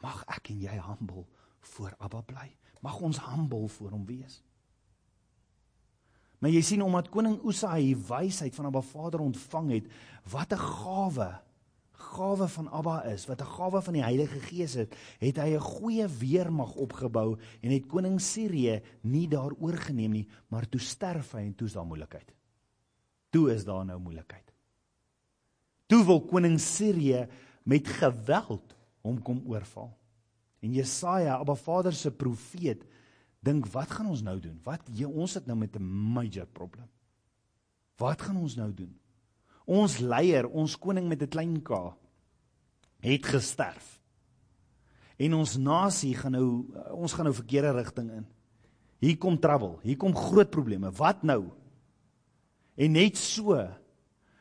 [0.00, 1.26] Mag ek en jy humble
[1.74, 2.48] voor Abba bly.
[2.80, 4.40] Mag ons humble voor hom wees.
[6.40, 9.90] Maar jy sien omdat koning Usa hy wysheid van Abba Vader ontvang het,
[10.32, 11.30] wat 'n gawe
[12.00, 15.60] gawe van Abba is, wat 'n gawe van die Heilige Gees het, het hy 'n
[15.60, 21.40] goeie weermag opgebou en het koning Sirië nie daaroor geneem nie, maar toe sterf hy
[21.40, 22.32] en toe is daar moeilikheid.
[23.30, 24.52] Toe is daar nou moeilikheid.
[25.86, 27.28] Toe wil koning Sirië
[27.62, 29.90] met geweld hom kom oorval.
[30.60, 32.84] En Jesaja, Abba Vader se profeet,
[33.40, 34.58] dink wat gaan ons nou doen?
[34.64, 35.82] Wat jy, ons het nou met 'n
[36.12, 36.88] major probleem.
[37.96, 38.98] Wat gaan ons nou doen?
[39.64, 41.96] Ons leier, ons koning met 'n klein k
[43.00, 44.00] het gesterf.
[45.16, 46.48] En ons nasie gaan nou
[46.92, 48.26] ons gaan nou verkeerde rigting in.
[49.00, 50.90] Hier kom trouble, hier kom groot probleme.
[50.90, 51.50] Wat nou?
[52.76, 53.56] En net so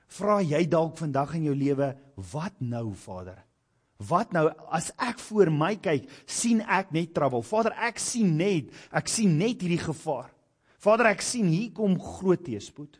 [0.07, 1.97] vra jy dalk vandag in jou lewe,
[2.31, 3.48] wat nou, Vader?
[4.07, 7.43] Wat nou as ek voor my kyk, sien ek net trouble.
[7.43, 10.29] Vader, ek sien net, ek sien net hierdie gevaar.
[10.79, 12.95] Vader, ek sien hier kom groot teëspoed.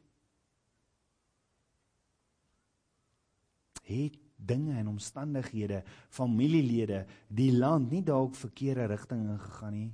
[3.88, 4.18] Het
[4.50, 9.90] dinge en omstandighede, familielede, die land nie dalk verkeerde rigting ingegaan nie.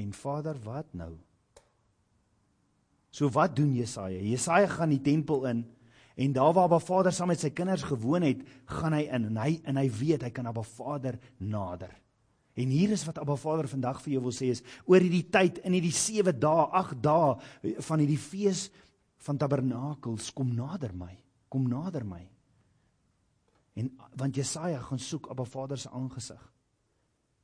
[0.00, 1.12] En Vader, wat nou?
[3.12, 4.20] So wat doen Jesaja?
[4.20, 5.64] Jesaja gaan die tempel in
[6.16, 8.40] En daar waar Abba Vader saam met sy kinders gewoon het,
[8.72, 11.90] gaan hy in en hy en hy weet hy kan Abba Vader nader.
[12.56, 15.60] En hier is wat Abba Vader vandag vir jou wil sê is oor hierdie tyd
[15.68, 18.70] in hierdie 7 dae, 8 dae van hierdie fees
[19.26, 21.12] van tabernakels kom nader my.
[21.52, 22.22] Kom nader my.
[23.76, 26.40] En want Jesaja gaan soek Abba Vader se aangesig.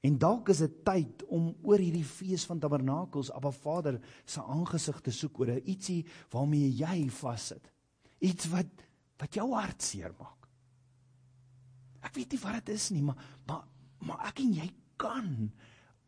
[0.00, 5.04] En dalk is dit tyd om oor hierdie fees van tabernakels Abba Vader se aangesig
[5.04, 6.00] te soek oor ietsie
[6.32, 7.68] waarmee jy vassit
[8.22, 8.70] iets wat
[9.22, 10.48] wat jou hart seer maak.
[12.02, 13.68] ek weet nie wat dit is nie, maar maar
[14.02, 14.66] maar ek en jy
[14.98, 15.28] kan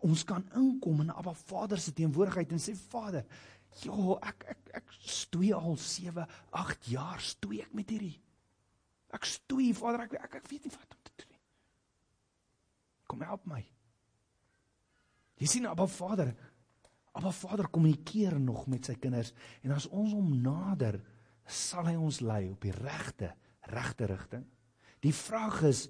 [0.04, 3.24] ons kan inkom in Abba Vader se teenwoordigheid en sê Vader,
[3.84, 8.16] ja, ek ek ek stoei al 7, 8 jaar stoei ek met hierdie.
[9.14, 11.40] Ek stoei, Vader, ek ek, ek weet nie wat om te doen nie.
[13.06, 13.62] Kom help my.
[15.40, 16.34] Jy sien Abba Vader,
[17.14, 20.98] Abba Vader kommunikeer nog met sy kinders en as ons hom nader,
[21.46, 23.34] sal hy ons lei op die regte
[23.72, 24.44] regte rigting.
[25.04, 25.86] Die vraag is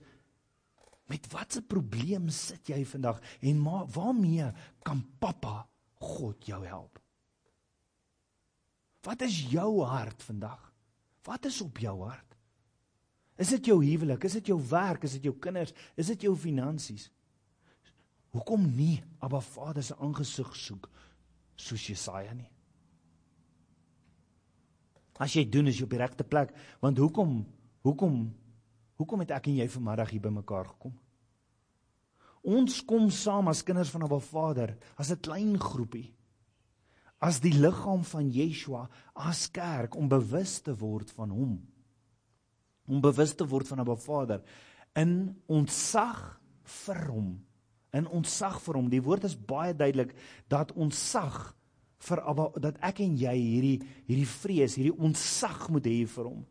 [1.11, 4.47] met watse probleem sit jy vandag en ma, waarmee
[4.87, 5.65] kan pappa
[6.01, 7.01] God jou help?
[9.05, 10.61] Wat is jou hart vandag?
[11.25, 12.31] Wat is op jou hart?
[13.41, 14.25] Is dit jou huwelik?
[14.25, 15.05] Is dit jou werk?
[15.05, 15.75] Is dit jou kinders?
[15.99, 17.09] Is dit jou finansies?
[18.35, 20.89] Hoekom nie Abba Vader se aangesig soek
[21.57, 22.54] soos Jesaja nie?
[25.19, 26.53] As jy doen is jy op die regte plek,
[26.83, 27.45] want hoekom
[27.85, 28.33] hoekom
[28.99, 30.95] hoekom het ek en jy vanmiddag hier bymekaar gekom?
[32.45, 36.13] Ons kom saam as kinders van Abba Vader, as 'n klein groepie.
[37.21, 41.67] As die liggaam van Yeshua, as kerk om bewus te word van hom.
[42.87, 44.43] Om bewus te word van Abba Vader
[44.95, 47.45] in ontsag vir hom
[47.95, 48.89] in ontsag vir hom.
[48.91, 50.15] Die woord is baie duidelik
[50.53, 51.55] dat ontsag
[51.99, 53.79] vir Abba dat ek en jy hierdie
[54.09, 56.45] hierdie vrees, hierdie ontsag moet hê vir hom.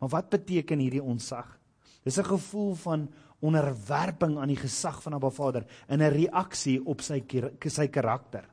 [0.00, 1.58] Maar wat beteken hierdie ontsag?
[2.04, 3.08] Dis 'n gevoel van
[3.42, 7.22] onderwerping aan die gesag van Abba Vader in 'n reaksie op sy
[7.68, 8.48] sy karakter.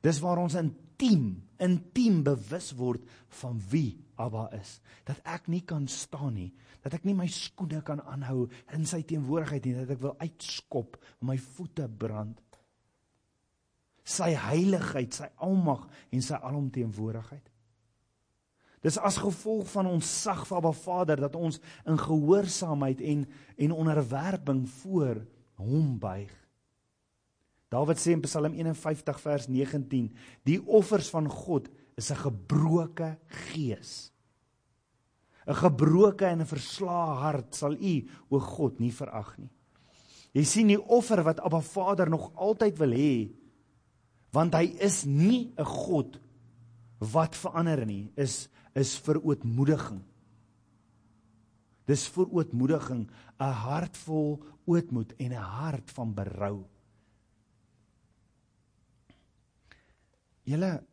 [0.00, 4.80] Dis waar ons intiem, intiem bewus word van wie Abba is.
[5.04, 9.02] Dat ek nie kan staan nie, dat ek nie my skoene kan aanhou in sy
[9.02, 12.40] teenwoordigheid nie, dat ek wil uitskop, my voete brand.
[14.08, 15.84] Sy heiligheid, sy almag
[16.14, 17.44] en sy alomteenwoordigheid.
[18.84, 23.24] Dis as gevolg van ons sag vir Abba Vader dat ons in gehoorsaamheid en
[23.58, 25.24] en onderwerping voor
[25.58, 26.30] hom buig.
[27.68, 30.06] Dawid sê in Psalm 51 vers 19:
[30.46, 33.18] Die offers van God is 'n gebroke
[33.50, 34.12] gees.
[35.46, 39.50] 'n Gebroke en 'n verslae hart sal u o God nie verag nie.
[40.32, 43.32] Jy sien die offer wat Abba Vader nog altyd wil hê,
[44.32, 46.20] want hy is nie 'n God
[46.98, 50.02] wat verander nie, is is vir ootmoediging.
[51.86, 53.08] Dis vir ootmoediging,
[53.40, 56.66] 'n hart vol ootmoed en 'n hart van berou.
[60.44, 60.84] Julle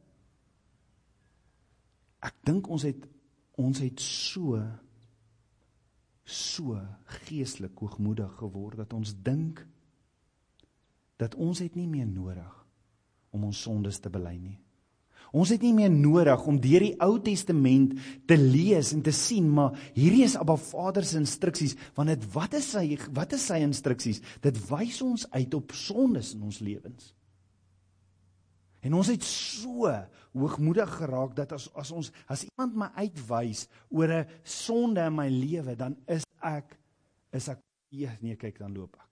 [2.22, 3.08] ek dink ons het
[3.58, 4.60] ons het so
[6.26, 9.68] so geestelik hoogmoedig geword dat ons dink
[11.18, 12.65] dat ons het nie meer nodig
[13.36, 14.56] om ons sondes te bely nie.
[15.36, 17.98] Ons het nie meer nodig om deur die Ou Testament
[18.30, 22.56] te lees en te sien maar hierdie is Abba Vader se instruksies want dit wat
[22.56, 24.22] is sy wat is sy instruksies?
[24.44, 27.12] Dit wys ons uit op sondes in ons lewens.
[28.86, 29.90] En ons het so
[30.36, 35.28] hoogmoedig geraak dat as as ons as iemand my uitwys oor 'n sonde in my
[35.30, 36.78] lewe, dan is ek
[37.34, 37.60] is ek
[38.22, 39.05] nee, kyk dan loop ek.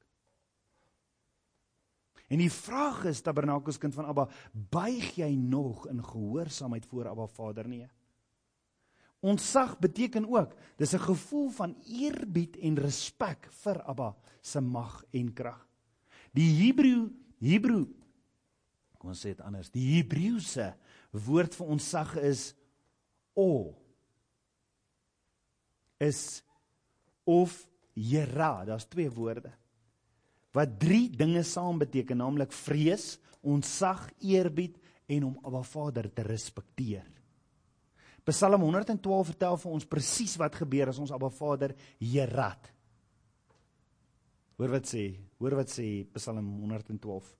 [2.34, 7.28] En die vraag is Tabernakels kind van Abba, buig jy nog in gehoorsaamheid voor Abba
[7.30, 7.86] Vader nie?
[9.24, 15.34] Ontsag beteken ook dis 'n gevoel van eerbied en respek vir Abba se mag en
[15.34, 15.68] krag.
[16.34, 17.10] Die Hebreë
[17.40, 17.88] Hebreë
[18.98, 19.68] kom ons sê dit anders.
[19.70, 20.70] Die Hebreëse
[21.12, 22.54] woord vir ontsag is
[23.36, 23.76] o
[26.00, 26.44] is
[27.24, 29.52] of jera, daar's twee woorde.
[30.54, 34.78] Wat drie dinge saam beteken, naamlik vrees, ontsag, eerbied
[35.12, 37.08] en om Abba Vader te respekteer.
[38.24, 42.70] Psalm 112 vertel vir ons presies wat gebeur as ons Abba Vader jerat.
[44.62, 45.08] Hoor wat sê,
[45.42, 47.34] hoor wat sê Psalm 112.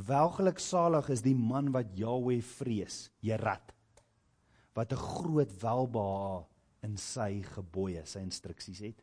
[0.00, 3.74] Welgeluk salig is die man wat Jahweh vrees, Jerat.
[4.74, 6.46] Wat 'n groot welbehae
[6.82, 9.02] in sy gebooie, sy instruksies het.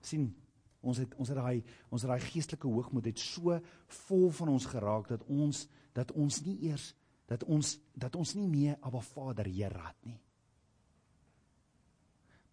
[0.00, 0.34] sien,
[0.86, 3.58] ons het ons het daai ons het daai geestelike hoogmoed het so
[4.04, 5.66] vol van ons geraak dat ons
[5.96, 6.92] dat ons nie eers
[7.26, 10.20] dat ons dat ons nie meer Abba Vader Jerat nie.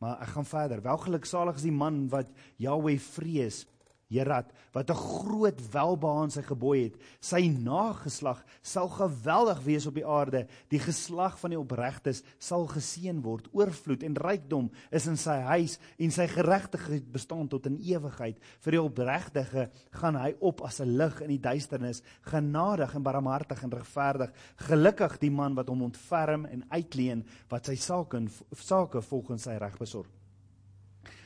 [0.01, 0.81] Maar ek gaan verder.
[0.83, 3.61] Welgeluk salig is die man wat Jahweh vrees,
[4.09, 6.95] Herat wat 'n groot welbehaag in sy gebooi het.
[7.19, 10.47] Sy nageslag sal geweldig wees op die aarde.
[10.69, 13.47] Die geslag van die opregtes sal geseën word.
[13.53, 18.37] Oorvloed en rykdom is in sy huis en sy geregtigheid bestaan tot in ewigheid.
[18.59, 23.63] Vir die opregtige gaan hy op as 'n lig in die duisternis, genadig en barmhartig
[23.63, 24.31] en regverdig.
[24.55, 29.77] Gelukkig die man wat hom ontferm en uitleen wat sy sake sake volgens sy reg
[29.77, 30.22] besorg.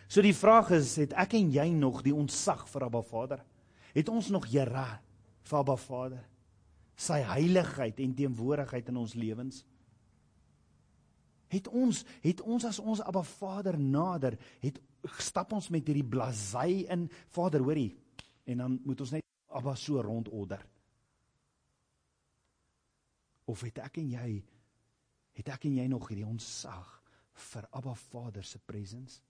[0.08, 3.44] So die vraag is, het ek en jy nog die ontsag vir Abba Vader?
[3.92, 4.88] Het ons nog Here
[5.48, 6.24] vir Abba Vader?
[6.98, 9.66] Sy heiligheid en teenwoordigheid in ons lewens?
[11.52, 14.80] Het ons het ons as ons Abba Vader nader, het
[15.20, 17.06] stap ons met hierdie blasey in
[17.36, 17.92] Vader, hoorie.
[18.48, 19.28] En dan moet ons net
[19.60, 20.64] Abba so rondorder.
[23.48, 24.30] Of het ek en jy
[25.38, 26.96] het ek en jy nog hierdie onsag
[27.52, 29.22] vir Abba Vader se presence?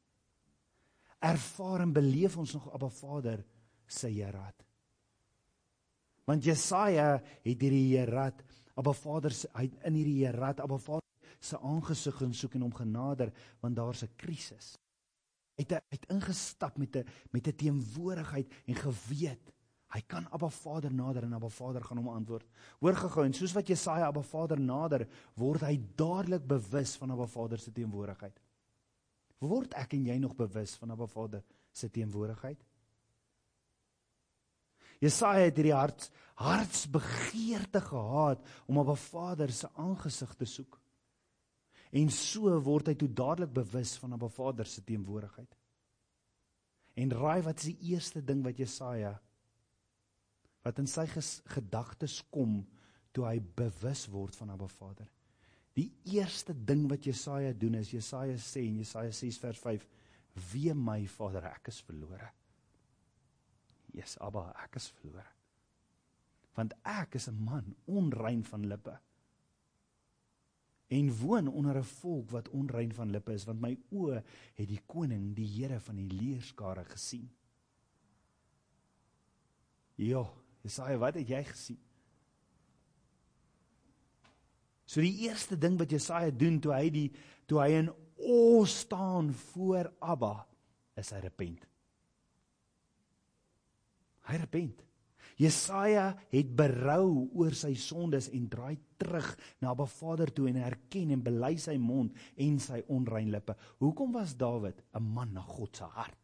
[1.19, 3.45] Ervaar en beleef ons nog Abba Vader
[3.85, 4.65] se Heerad?
[6.27, 8.43] Want Jesaja het hierdie Heerad,
[8.75, 11.05] Abba Vader se in hierdie Heerad, Abba Vader
[11.39, 14.75] se aangesig en soek en hom genader want daar's 'n krisis.
[15.57, 19.53] Hy het uit ingestap met 'n met 'n teenwoordigheid en geweet
[19.87, 22.45] hy kan Abba Vader nader en Abba Vader gaan hom antwoord.
[22.79, 27.25] Hoor gehou en soos wat Jesaja Abba Vader nader, word hy dadelik bewus van Abba
[27.25, 28.39] Vader se teenwoordigheid.
[29.43, 32.59] Word ek en jy nog bewus van Abba Vader se teenwoordigheid?
[35.03, 40.79] Jesaja het hierdie hart hartsbegeerte gehad om Abba Vader se aangesig te soek.
[41.97, 45.53] En so word hy toe dadelik bewus van Abba Vader se teenwoordigheid.
[46.97, 49.15] En raai wat is die eerste ding wat Jesaja
[50.65, 52.57] wat in sy gedagtes kom
[53.15, 55.07] toe hy bewus word van Abba Vader?
[55.77, 59.87] Die eerste ding wat Jesaja doen is Jesaja sê in Jesaja 6 vers 5:
[60.51, 62.31] "Wee my Vader, ek is verlore."
[63.93, 65.25] Jesus, Abba, ek is verlore.
[66.55, 68.99] Want ek is 'n man onrein van lippe
[70.87, 74.23] en woon onder 'n volk wat onrein van lippe is want my oë
[74.53, 77.29] het die koning die Here van die leerskare gesien.
[79.95, 81.79] Ja, Jesaja, wat het jy gesien?
[84.87, 87.07] So die eerste ding wat Jesaja doen toe hy die
[87.47, 90.33] toe hy in o staan voor Abba
[90.97, 91.65] is hy repent.
[94.27, 94.83] Hy repent.
[95.37, 99.27] Jesaja het berou oor sy sondes en draai terug
[99.61, 103.53] na Abba Vader toe en erken en bely sy mond en sy onrein lippe.
[103.83, 106.23] Hoekom was Dawid 'n man na God se hart?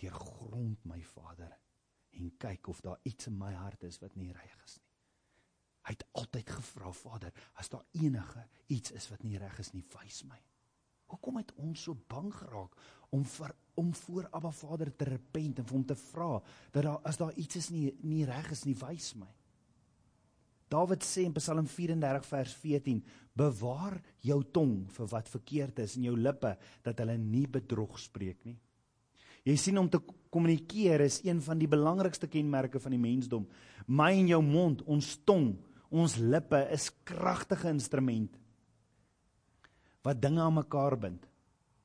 [0.00, 1.61] Deur grond my Vader
[2.22, 4.88] en kyk of daar iets in my hart is wat nie reg is nie.
[5.82, 9.82] Hy het altyd gevra Vader, as daar enige iets is wat nie reg is nie,
[9.96, 10.38] wys my.
[11.10, 12.78] Hoekom het ons so bang geraak
[13.12, 16.34] om vir om voor Abba Vader te repent en vir hom te vra
[16.74, 19.28] dat daar as daar iets is nie nie reg is nie, wys my.
[20.72, 23.00] Dawid sê in Psalm 34 vers 14:
[23.36, 26.54] Bewaar jou tong vir wat verkeerd is en jou lippe
[26.84, 28.58] dat hulle nie bedrog spreek nie.
[29.44, 30.00] Jy sien om te
[30.32, 33.46] kommunikeer is een van die belangrikste kenmerke van die mensdom.
[33.86, 35.56] My en jou mond, ons tong,
[35.90, 38.38] ons lippe is kragtige instrumente
[40.02, 41.26] wat dinge aan mekaar bind.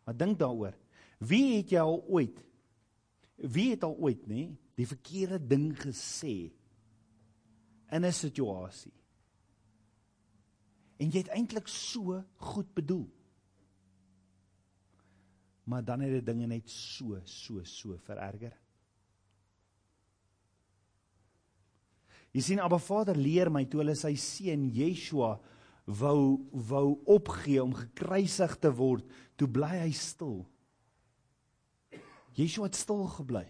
[0.06, 0.74] Maar dink daaroor.
[1.20, 2.44] Wie het jy al ooit
[3.38, 4.48] wie het al ooit nê
[4.78, 6.50] die verkeerde ding gesê
[7.94, 8.94] in 'n situasie?
[10.98, 13.08] En jy het eintlik so goed bedoel.
[15.68, 18.56] Maar dan het dit dinge net so so so vererger.
[22.36, 25.38] Jy sien Abba Vader leer my toe hulle sy seun Yeshua
[25.88, 26.38] wou
[26.70, 29.08] wou opgee om gekruisig te word,
[29.40, 30.44] toe bly hy stil.
[32.38, 33.46] Yeshua het stil gebly.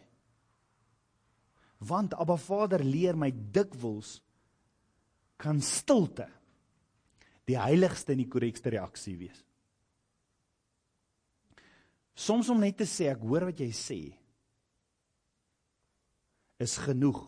[1.89, 4.17] Want Abba Vader leer my dikwels
[5.37, 6.29] kan stilte
[7.47, 9.43] die heiligste en die korrekste reaksie wees.
[12.17, 13.99] Soms om net te sê ek hoor wat jy sê
[16.57, 17.19] is genoeg.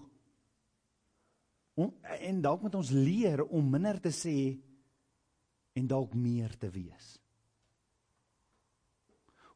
[2.25, 4.57] En dalk moet ons leer om minder te sê
[5.77, 7.19] en dalk meer te wees.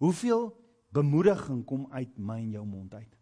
[0.03, 0.51] Hoeveel
[0.93, 3.19] bemoediging kom uit my en jou mond uit?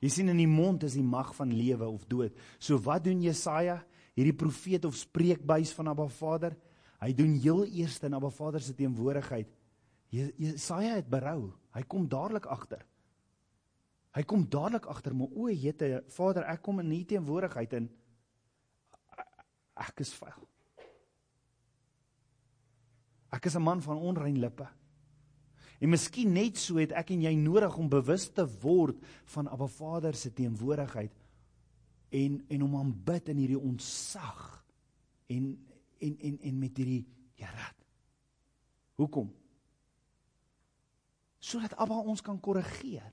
[0.00, 2.36] Jy sien in die mond is die mag van lewe of dood.
[2.60, 3.80] So wat doen Jesaja,
[4.16, 6.56] hierdie profeet of spreekbuis van Abba Vader?
[7.00, 9.48] Hy doen heel eers in Abba Vader se teenwoordigheid.
[10.10, 11.52] Jesaja het berou.
[11.74, 12.82] Hy kom dadelik agter.
[14.10, 17.86] Hy kom dadelik agter, maar o, jete, Vader, ek kom in u teenwoordigheid en
[19.80, 20.48] ek is vuil.
[23.30, 24.66] Ek is 'n man van onrein lippe.
[25.80, 29.66] En miskien net so het ek en jy nodig om bewus te word van Abba
[29.66, 31.12] Vader se teenwoordigheid
[32.10, 34.64] en en om aanbid in hierdie ontsag
[35.26, 35.66] en
[35.98, 37.06] en en en met hierdie
[37.40, 37.74] Here.
[39.00, 39.30] Hoekom?
[41.40, 43.08] Sodat Abba ons kan korrigeer.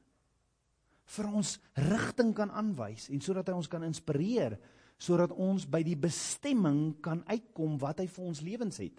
[1.08, 1.54] Vir ons
[1.88, 4.58] rigting kan aanwys en sodat hy ons kan inspireer
[4.98, 8.98] sodat ons by die bestemming kan uitkom wat hy vir ons lewens het.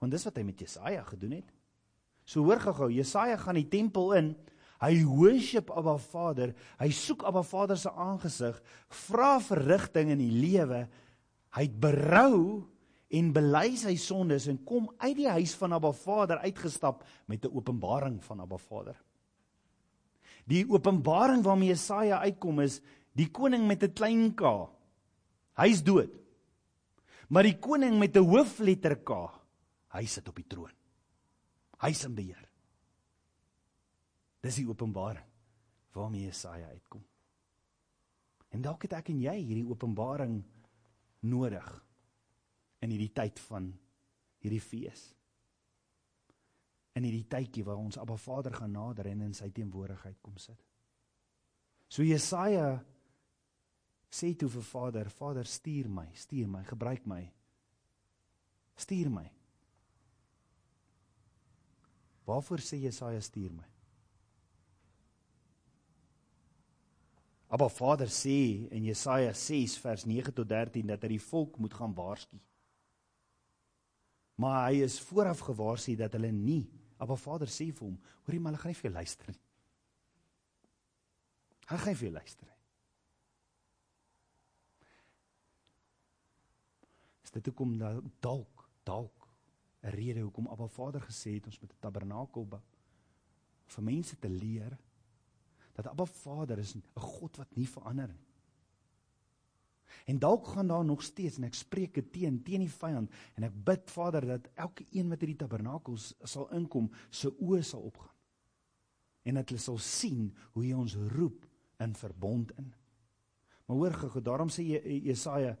[0.00, 1.52] Want dis wat hy met Jesaja gedoen het.
[2.24, 4.32] So hoor gou-gou, Jesaja gaan die tempel in.
[4.80, 6.54] Hy worship Abba Vader.
[6.80, 8.56] Hy soek Abba Vader se aangesig,
[9.06, 10.86] vra verrigting in die lewe.
[11.54, 12.64] Hy het berou
[13.14, 17.54] en bely sy sondes en kom uit die huis van Abba Vader uitgestap met 'n
[17.54, 18.96] openbaring van Abba Vader.
[20.46, 22.80] Die openbaring waarmee Jesaja uitkom is
[23.12, 24.68] die koning met 'n klein k.
[25.56, 26.24] Hy's dood.
[27.28, 29.10] Maar die koning met 'n hoofletter K,
[29.88, 30.72] hy sit op die troon.
[31.80, 32.48] Hy's in beheer.
[34.40, 35.26] Dis die openbaring
[35.92, 37.04] waarmee Jesaja uitkom.
[38.50, 40.44] En dalk het ek en jy hierdie openbaring
[41.20, 41.84] nodig
[42.84, 43.70] in hierdie tyd van
[44.44, 45.08] hierdie fees.
[46.94, 50.60] In hierdie tydjie waar ons Abba Vader gaan nader en in sy teenwoordigheid kom sit.
[51.88, 52.76] So Jesaja
[54.14, 57.22] sê toe vir Vader, Vader stuur my, stuur my, gebruik my.
[58.78, 59.26] Stuur my.
[62.28, 63.68] Waarvoor sê Jesaja stuur my?
[67.54, 71.74] Abba Vader sê in Jesaja 6 vers 9 tot 13 dat hy die volk moet
[71.76, 72.40] gaan waarsku.
[74.34, 76.64] Maar hy is vooraf gewaarsku dat hulle nie
[76.98, 79.40] Abba Vader sê vir hom, hoorie maar hulle gaan nie vir jou luister nie.
[81.68, 82.60] Hulle gaan nie vir jou luister nie.
[87.24, 87.76] Is dit hoekom
[88.20, 89.28] dalk dalk
[89.82, 92.62] 'n rede hoekom Abba Vader gesê het ons met 'n tabernakel bou
[93.66, 94.78] vir mense te leer
[95.74, 98.23] dat Abba Vader is 'n God wat nie verander nie.
[100.06, 103.46] En dalk gaan daar nog steeds en ek spreek dit teen teen die vyand en
[103.48, 108.12] ek bid Vader dat elke een wat hierdie tabernakels sal inkom se oë sal opgaan.
[109.24, 111.46] En dat hulle sal sien hoe hy ons roep
[111.80, 112.74] in verbond in.
[113.64, 114.66] Maar hoor gou, daarom sê
[115.06, 115.56] Jesaja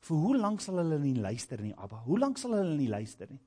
[0.00, 2.00] vir hoe lank sal hulle nie luister nie, Abba?
[2.06, 3.42] Hoe lank sal hulle nie luister nie?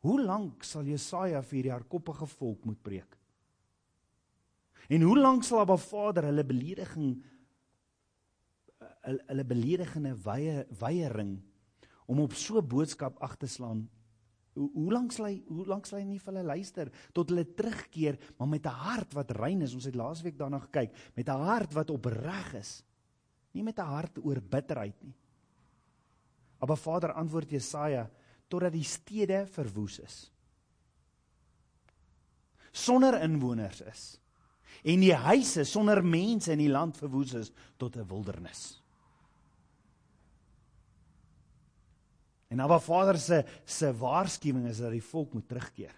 [0.00, 3.19] Hoe lank sal Jesaja vir hierdie hardkoppige volk moet preek?
[4.88, 7.12] En hoe lank sal Abba Vader hulle belediging
[9.00, 10.12] hulle beledigende
[10.78, 11.40] weiering
[12.06, 13.88] om op so 'n boodskap ag te slaan?
[14.52, 17.44] Hoe, hoe lank sal hy hoe lank sal hy nie vir hulle luister tot hulle
[17.54, 19.74] terugkeer, maar met 'n hart wat rein is.
[19.74, 22.84] Ons het laasweek daarna gekyk, met 'n hart wat opreg is.
[23.52, 25.14] Nie met 'n hart oor bitterheid nie.
[26.58, 28.10] Maar Vader antwoord Jesaja
[28.48, 30.32] totdat die stede verwoes is.
[32.72, 34.20] Sonder inwoners is
[34.82, 38.80] en die huise sonder mense in die land verwoes is tot 'n wildernis.
[42.50, 45.94] En Abba Vader se se waarskuwing is dat die volk moet terugkeer.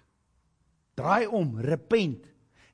[0.94, 2.26] Draai om, repent.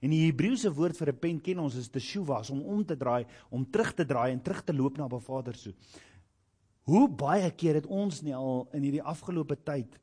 [0.02, 3.64] En die Hebreëse woord vir repent ken ons is teshuva, om om te draai, om
[3.70, 5.74] terug te draai en terug te loop na Abba Vader toe.
[6.88, 9.98] Hoe baie keer het ons nie al in hierdie afgelope tyd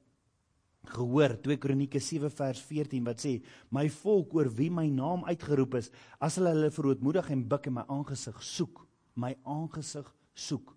[0.89, 3.37] gehoor 2 Kronieke 7 vers 14 wat sê
[3.71, 7.77] my volk oor wie my naam uitgeroep is as hulle hulle verootmoedig en buig en
[7.79, 8.83] my aangesig soek
[9.15, 10.73] my aangesig soek.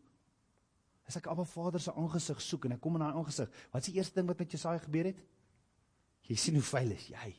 [1.08, 3.90] As ek Abba Vader se aangesig soek en ek kom in daai aangesig wat is
[3.90, 5.20] die eerste ding wat met Jesaja gebeur het?
[6.28, 7.34] Jy sien hoe vuil is jy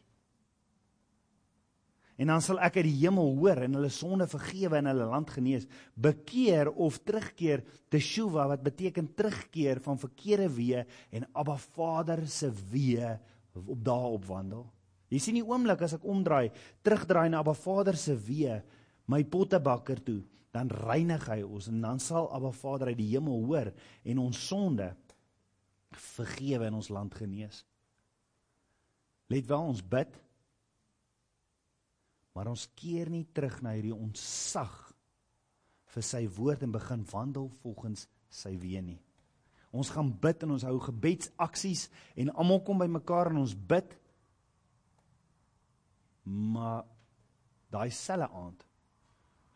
[2.20, 5.30] en dan sal ek uit die hemel hoor en hulle sonde vergewe en hulle land
[5.32, 5.68] genees.
[5.96, 10.84] Bekeer of terugkeer te Shuva wat beteken terugkeer van verkeerde weë
[11.16, 13.14] en Abba Vader se weë
[13.60, 14.68] op daarop wandel.
[15.10, 16.52] Jy sien die oomblik as ek omdraai,
[16.86, 18.60] terugdraai na Abba Vader se weë,
[19.10, 20.20] my pottebakker toe,
[20.54, 23.72] dan reinig hy ons en dan sal Abba Vader uit die hemel hoor
[24.04, 24.92] en ons sonde
[25.96, 27.64] vergewe en ons land genees.
[29.30, 30.20] Let wel ons bid
[32.36, 34.74] Maar ons keer nie terug na hierdie ontsag
[35.90, 39.00] vir sy woord en begin wandel volgens sy weë nie.
[39.70, 43.92] Ons gaan bid en ons hou gebedsaksies en almal kom bymekaar en ons bid.
[46.30, 46.86] Maar
[47.74, 48.66] daai selfe aand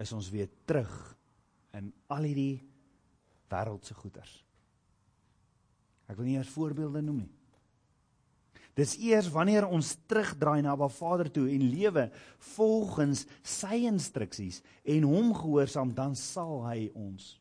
[0.01, 0.93] is ons weer terug
[1.78, 2.61] in al hierdie
[3.53, 4.34] wêreldse goeders.
[6.09, 7.32] Ek wil nie eers voorbeelde noem nie.
[8.74, 12.07] Dis eers wanneer ons terugdraai na Abba Vader toe en lewe
[12.55, 14.63] volgens sy instruksies
[14.95, 17.36] en hom gehoorsaam, dan sal hy ons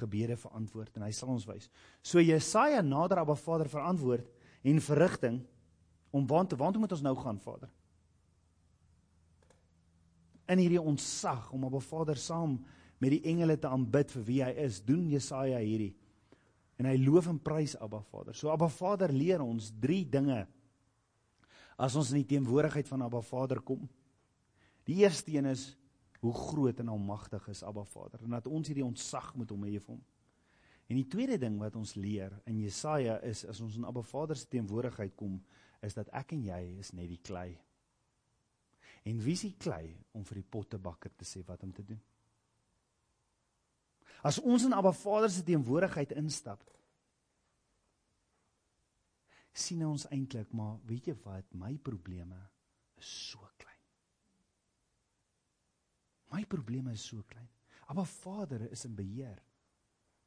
[0.00, 1.68] gebede verantwoord en hy sal ons wys.
[2.02, 4.26] So Jesaja nader Abba Vader verantwoord
[4.66, 5.38] en verrigting
[6.12, 7.70] om waant waant moet ons nou gaan Vader?
[10.50, 12.58] In hierdie ontsag om Abba Vader saam
[12.98, 15.94] met die engele te aanbid vir wie hy is, doen Jesaja hierdie
[16.82, 18.34] en hy loof en prys Abba Vader.
[18.34, 20.42] So Abba Vader leer ons drie dinge
[21.78, 23.86] as ons in die teenwoordigheid van Abba Vader kom.
[24.88, 25.70] Die eerste een is
[26.22, 29.76] hoe groot en almagtig is Abba Vader en dat ons hierdie ontzag moet hom hê
[29.78, 30.02] vir hom.
[30.90, 34.36] En die tweede ding wat ons leer in Jesaja is as ons in Abba Vader
[34.36, 35.38] se teenwoordigheid kom,
[35.82, 37.50] is dat ek en jy is net die klei.
[39.08, 42.02] En wie is die klei om vir die pottebakker te sê wat om te doen?
[44.22, 46.62] As ons in Abba Vader se teenwoordigheid instap,
[49.52, 52.38] sien ons eintlik maar weet jy wat my probleme
[52.96, 53.80] is so klein.
[56.32, 57.50] My probleme is so klein.
[57.92, 59.36] Maar Vader is in beheer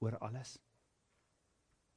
[0.03, 0.59] oor alles.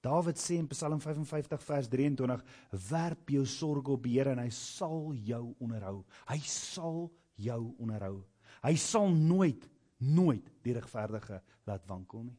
[0.01, 2.45] Dawid sê in Psalm 55 vers 23:
[2.89, 6.05] "Werp jou sorge op die Here en hy sal jou onderhou.
[6.29, 8.25] Hy sal jou onderhou.
[8.63, 9.69] Hy sal nooit
[9.99, 12.39] nooit die regverdige laat wankel nie.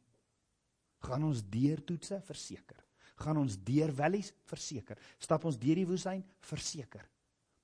[1.07, 2.80] Gaan ons deur toetse verseker.
[3.20, 4.99] Gaan ons deur wellies verseker.
[5.20, 7.05] Stap ons deur die woestyn verseker.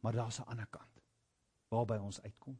[0.04, 1.02] Maar daar's 'n ander kant
[1.70, 2.58] waarby ons uitkom.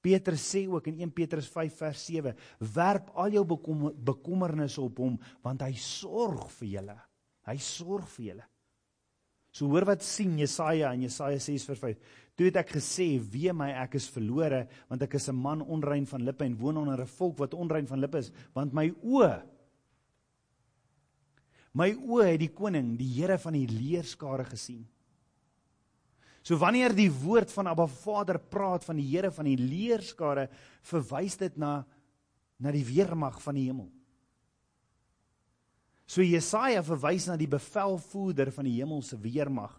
[0.00, 4.98] Petrus sê ook in 1 Petrus 5 vers 7: "Werp al jou bekom, bekommernisse op
[4.98, 7.00] hom, want hy sorg vir julle.
[7.46, 8.46] Hy sorg vir julle."
[9.50, 11.98] So hoor wat sien Jesaja in Jesaja 6 vers 5.
[12.36, 16.06] Toe het ek gesê: "Wee my, ek is verlore, want ek is 'n man onrein
[16.06, 19.42] van lippe en woon onder 'n volk wat onrein van lippe is, want my oë
[21.72, 24.86] my oë het die koning, die Here van die leerskare gesien."
[26.42, 30.48] So wanneer die woord van Abba Vader praat van die Here van die leerskare,
[30.82, 31.84] verwys dit na
[32.58, 33.90] na die weermag van die hemel.
[36.06, 39.74] So Jesaja verwys na die bevelvoerder van die hemelse weermag.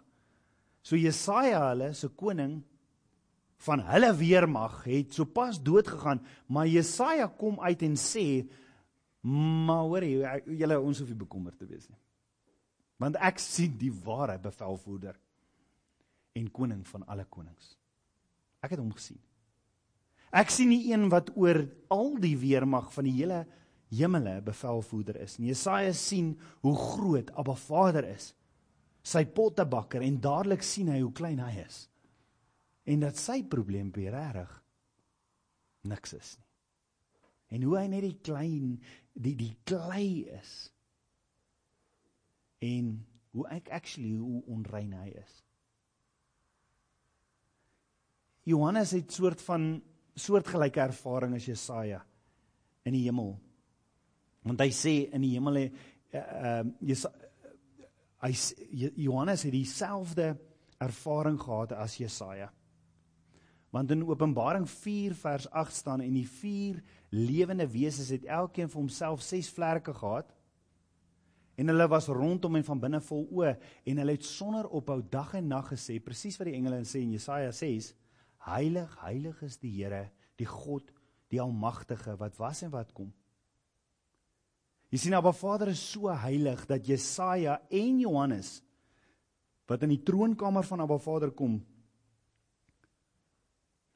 [0.87, 2.61] So Jesaja, hulle se koning
[3.65, 8.47] van hulle weermag het sopas dood gegaan, maar Jesaja kom uit en sê:
[9.67, 10.03] "Maar hoor
[10.45, 11.99] julle ons hoef nie bekommerd te wees nie.
[12.97, 15.17] Want ek sien die ware bevelvoerder
[16.33, 17.75] en koning van alle konings.
[18.61, 19.19] Ek het hom gesien.
[20.31, 23.45] Ek sien nie een wat oor al die weermag van die hele
[23.89, 25.51] hemele bevelvoerder is nie.
[25.51, 28.33] Jesaja sien hoe groot Abba Vader is.
[29.07, 31.85] Sy pottebakker en dadelik sien hy hoe klein hy is.
[32.87, 34.53] En dat sy probleem baie reg
[35.87, 36.45] niks is nie.
[37.55, 38.73] En hoe hy net die klein
[39.15, 40.55] die die klei is.
[42.63, 42.97] En
[43.37, 45.35] hoe ek actually hoe onrein hy is.
[48.47, 49.69] Johannes het soort van
[50.17, 52.01] soortgelyke ervaring as Jesaja
[52.87, 53.33] in die hemel.
[54.47, 57.23] Want hy sê in die hemel ehm uh,
[58.23, 58.31] hy
[58.97, 60.31] Johannes het dieselfde
[60.81, 62.49] ervaring gehad as Jesaja.
[63.73, 68.81] Want in Openbaring 4 vers 8 staan en die vier lewende wesens het elkeen vir
[68.81, 70.33] homself ses vlerke gehad
[71.57, 73.53] en hulle was rondom en van binne vol oë
[73.89, 77.15] en hulle het sonder ophou dag en nag gesê presies wat die engele sê in
[77.17, 77.93] Jesaja 6
[78.47, 80.05] Heilig, heilig is die Here,
[80.39, 80.91] die God,
[81.31, 83.09] die almagtige wat was en wat kom.
[84.87, 88.61] Jy sien Abba Vader is so heilig dat Jesaja en Johannes
[89.67, 91.57] wat in die troonkamer van Abba Vader kom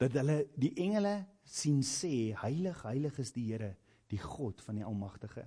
[0.02, 1.14] dat hulle die engele
[1.46, 3.72] sien sê heilig, heilig is die Here,
[4.10, 5.46] die God van die almagtige.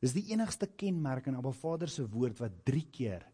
[0.00, 3.26] Dis die enigste kenmerk in Abba Vader se woord wat 3 keer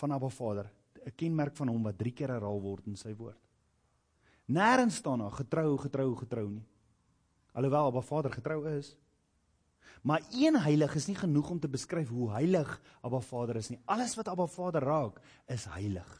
[0.00, 0.70] van Abba Vader
[1.06, 3.38] 'n kenmerk van hom wat 3 keer herhaal word in sy woord.
[4.48, 6.64] Nêrens staan daar getrou, getrou, getrou nie.
[7.56, 8.92] Alhoewel Abba Vader getrou is.
[10.04, 12.68] Maar een heilig is nie genoeg om te beskryf hoe heilig
[13.00, 13.80] Abba Vader is nie.
[13.88, 16.10] Alles wat Abba Vader raak, is heilig.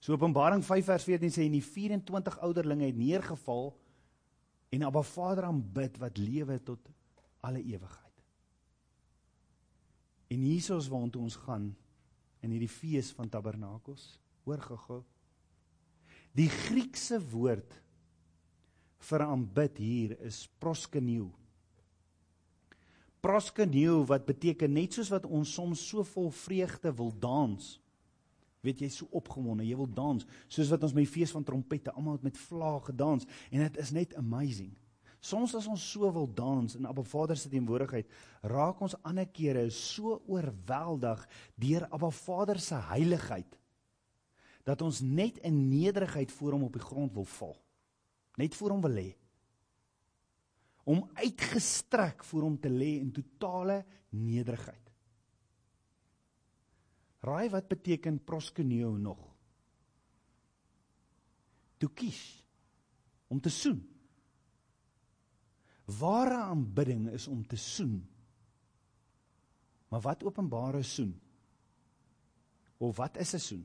[0.00, 3.70] So Openbaring 5 vers 14 sê en die 24 ouderlinge het neergeval
[4.74, 6.90] en Abba Vader aanbid wat lewe tot
[7.44, 8.24] alle ewigheid.
[10.32, 11.70] En hiersoos waartoe ons gaan
[12.44, 14.14] in hierdie fees van tabernakels.
[14.44, 15.02] Hoor gou-gou.
[16.34, 17.83] Die Griekse woord
[19.08, 21.28] vir aanbid hier is proskeneu.
[23.24, 27.72] Proskeneu wat beteken net soos wat ons soms so vol vreugde wil dans.
[28.64, 31.92] Weet jy so opgewonde, jy wil dans, soos wat ons met die fees van trompette
[31.92, 34.72] almal met vlae gedans en dit is net amazing.
[35.24, 38.08] Soms as ons so wil dans in Abba Vader se teenwoordigheid,
[38.44, 41.22] raak ons ander kere so oorweldig
[41.60, 43.60] deur Abba Vader se heiligheid
[44.64, 47.56] dat ons net in nederigheid voor hom op die grond wil val.
[48.40, 49.10] Net voor hom wil lê.
[50.84, 54.90] Om uitgestrek voor hom te lê in totale nederigheid.
[57.24, 59.20] Raai wat beteken proskuneo nog?
[61.80, 62.20] Toe kies
[63.32, 63.80] om te soen.
[65.98, 67.96] Ware aanbidding is om te soen.
[69.88, 71.14] Maar wat openbare soen?
[72.76, 73.64] Of wat is 'n soen?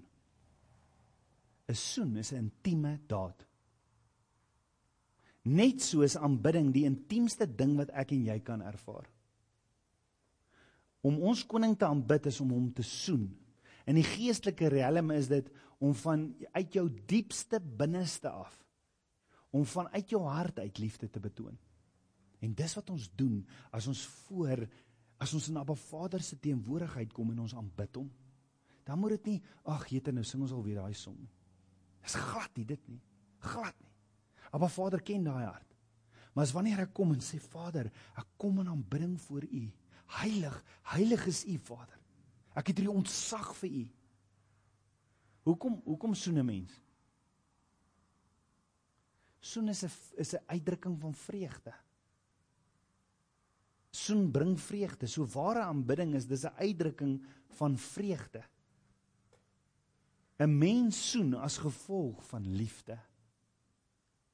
[1.68, 3.49] 'n soen is 'n intieme daad.
[5.48, 9.08] Net soos aanbidding die intiemste ding wat ek en jy kan ervaar.
[11.06, 13.30] Om ons koning te aanbid is om hom te soen.
[13.88, 15.48] In die geestelike riem is dit
[15.80, 18.58] om van uit jou diepste binneste af
[19.50, 21.56] om van uit jou hart uit liefde te betoon.
[22.40, 23.40] En dis wat ons doen
[23.76, 24.68] as ons voor
[25.20, 28.08] as ons in Abba Vader se teenwoordigheid kom en ons aanbid hom.
[28.88, 31.32] Dan moet dit nie ag, jete nou sing ons al weer daai song nie.
[32.06, 33.02] Dis glad nie dit nie.
[33.44, 33.89] Glad nie.
[34.52, 35.76] Abba Vader ken daai hart.
[36.34, 39.64] Maar as wanneer ek kom en sê Vader, ek kom in aanbidding voor U.
[40.20, 40.64] Heilig,
[40.96, 41.98] heilig is U Vader.
[42.56, 43.84] Ek het hierdie ontzag vir U.
[45.50, 46.74] Hoekom hoekom soen 'n mens?
[49.40, 51.74] Soen is 'n is 'n uitdrukking van vreugde.
[53.92, 55.08] Soen bring vreugde.
[55.08, 58.44] So ware aanbidding is dis 'n uitdrukking van vreugde.
[60.40, 63.00] 'n Mens soen as gevolg van liefde.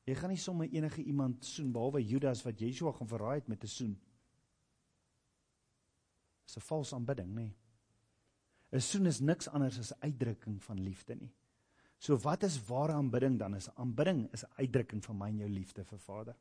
[0.06, 3.64] Jy gaan nie sommer enige iemand soen behalwe Judas wat Yeshua gaan verraai het met
[3.64, 4.00] 'n soen.
[6.46, 7.34] Dis 'n valse aanbidding, nê?
[7.34, 7.56] Nee.
[8.72, 11.34] 'n Soen is niks anders as 'n uitdrukking van liefde nie.
[11.98, 13.56] So wat is ware aanbidding dan?
[13.56, 16.36] Is aanbidding is 'n uitdrukking van my en jou liefde vir Vader.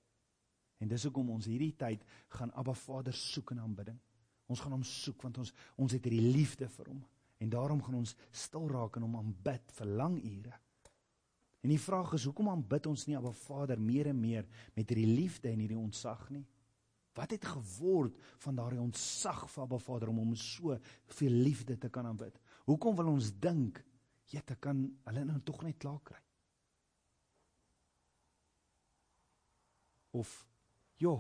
[0.79, 3.99] En dis hoekom ons hierdie tyd gaan Abba Vader soek in aanbidding.
[4.47, 7.05] Ons gaan hom soek want ons ons het hierdie liefde vir hom
[7.39, 10.59] en daarom gaan ons stil raak en hom aanbid vir lang ure.
[11.65, 14.45] En die vraag is hoekom aanbid ons nie Abba Vader meer en meer
[14.77, 16.45] met hierdie liefde en hierdie ontzag nie?
[17.17, 20.77] Wat het geword van daardie ontzag vir Abba Vader om hom so
[21.17, 22.37] veel liefde te kan aanbid?
[22.69, 23.81] Hoekom wil ons dink
[24.33, 26.21] Jette kan hulle nou tog net klaar kry.
[30.17, 30.33] Of
[31.01, 31.17] jo,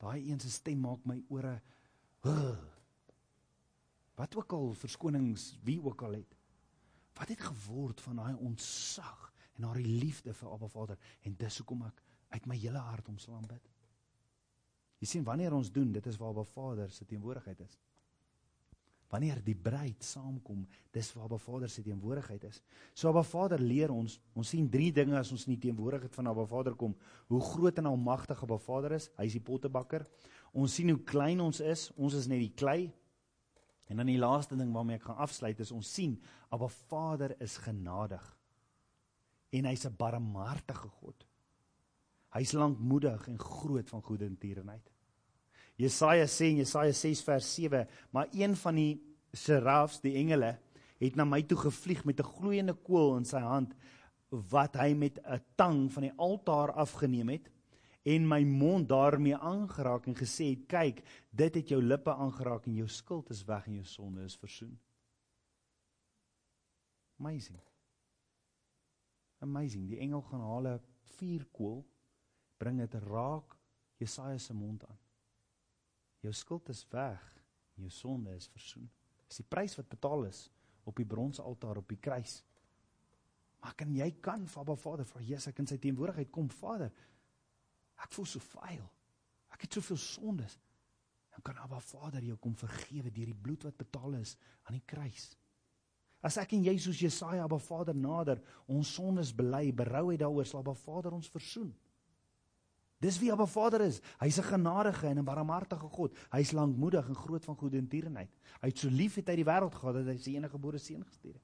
[0.00, 1.56] daai een se stem maak my ore
[2.24, 2.54] huh.
[4.20, 6.36] Wat ook al verskonings wie ook al het.
[7.16, 11.86] Wat het geword van daai ontsag en daai liefde vir Abba Vader en dis hoekom
[11.88, 13.64] ek uit my hele hart hom sal aanbid.
[15.02, 17.78] Jy sien wanneer ons doen, dit is waar Abba Vader se teenwoordigheid is
[19.12, 20.62] wanneer die bruid saamkom,
[20.94, 22.62] dis waar Abba Vader se teenwoordigheid is.
[22.96, 26.30] So Abba Vader leer ons, ons sien drie dinge as ons in die teenwoordigheid van
[26.32, 26.94] Abba Vader kom.
[27.28, 30.06] Hoe groot en almagtig Abba Vader is, hy is die pottebakker.
[30.56, 32.86] Ons sien hoe klein ons is, ons is net die klei.
[33.92, 36.16] En dan die laaste ding waarmee ek gaan afsluit is ons sien
[36.48, 38.24] Abba Vader is genadig.
[39.52, 41.26] En hy's 'n barmhartige God.
[42.32, 44.90] Hy's lankmoedig en groot van goedertierenheid.
[45.76, 49.00] Jesaja sê in Jesaja 6 vers 7, maar een van die
[49.32, 50.58] serafs, die engele,
[51.02, 53.74] het na my toe gevlieg met 'n gloeiende kool in sy hand
[54.28, 57.50] wat hy met 'n tang van die altaar afgeneem het
[58.02, 62.74] en my mond daarmee aangeraak en gesê het kyk dit het jou lippe aangeraak en
[62.74, 64.78] jou skuld is weg en jou sonde is versoen.
[67.18, 67.71] Amazing.
[69.42, 69.88] Amazing.
[69.90, 70.80] Die engel gaan haal 'n
[71.18, 71.82] vuurkoel
[72.56, 73.56] bring dit raak
[73.98, 74.98] Jesaja se mond aan.
[76.20, 77.42] Jou skuld is weg
[77.74, 78.88] jou sonde is versoen.
[79.26, 80.46] Dis die prys wat betaal is
[80.84, 82.40] op die bronsaltaar op die kruis.
[83.62, 86.90] Maar kan jy kan vir Abba Vader vra Jesus ek in sy teenwoordigheid kom Vader.
[88.02, 88.88] Ek voel so vuil.
[89.54, 90.58] Ek het soveel sondes.
[91.32, 94.34] Dan kan Abba Vader jou kom vergewe deur die bloed wat betaal is
[94.66, 95.30] aan die kruis.
[96.22, 100.46] As ek en jy soos Jesaja Abba Vader nader, ons sondes bely, berou het daaroor,
[100.46, 101.72] sal Abba Vader ons versoen.
[103.02, 104.00] Dis wie Abba Vader is.
[104.20, 106.16] Hy's 'n genadige en 'n barmhartige God.
[106.30, 108.30] Hy's lankmoedig en groot van goeie intierenheid.
[108.60, 111.04] Hy het so lief het hy die wêreld gehad dat hy sy enige gebore seun
[111.04, 111.42] gestuur het.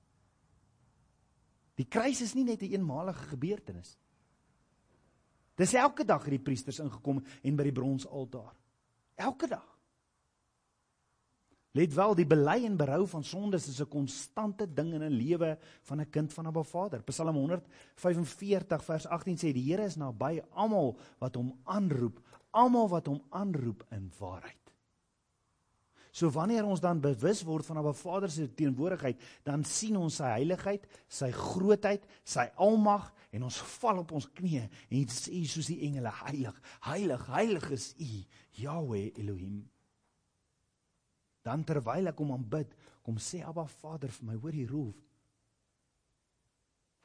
[1.75, 3.99] Die kruis is nie net 'n een eenmalige gebeurtenis.
[5.57, 8.55] Dis elke dag het die priesters ingekom en by die bronsaltaar.
[9.17, 9.78] Elke dag.
[11.77, 15.59] Let wel, die bely en berou van sondes is 'n konstante ding in 'n lewe
[15.83, 17.03] van 'n kind van Abba Vader.
[17.03, 23.07] Psalm 145 vers 18 sê die Here is naby almal wat hom aanroep, almal wat
[23.07, 24.57] hom aanroep in waarheid.
[26.11, 30.25] So wanneer ons dan bewus word van Abba Vader se teenwoordigheid, dan sien ons sy
[30.25, 35.83] heiligheid, sy grootheid, sy almag en ons val op ons knieë en sê soos die
[35.87, 39.69] engele, heilig, heilig, heilig is U, Yahweh Elohim.
[41.49, 42.75] Dan terwyl ek hom aanbid,
[43.05, 45.05] kom sê Abba Vader vir my, hoor hier roep.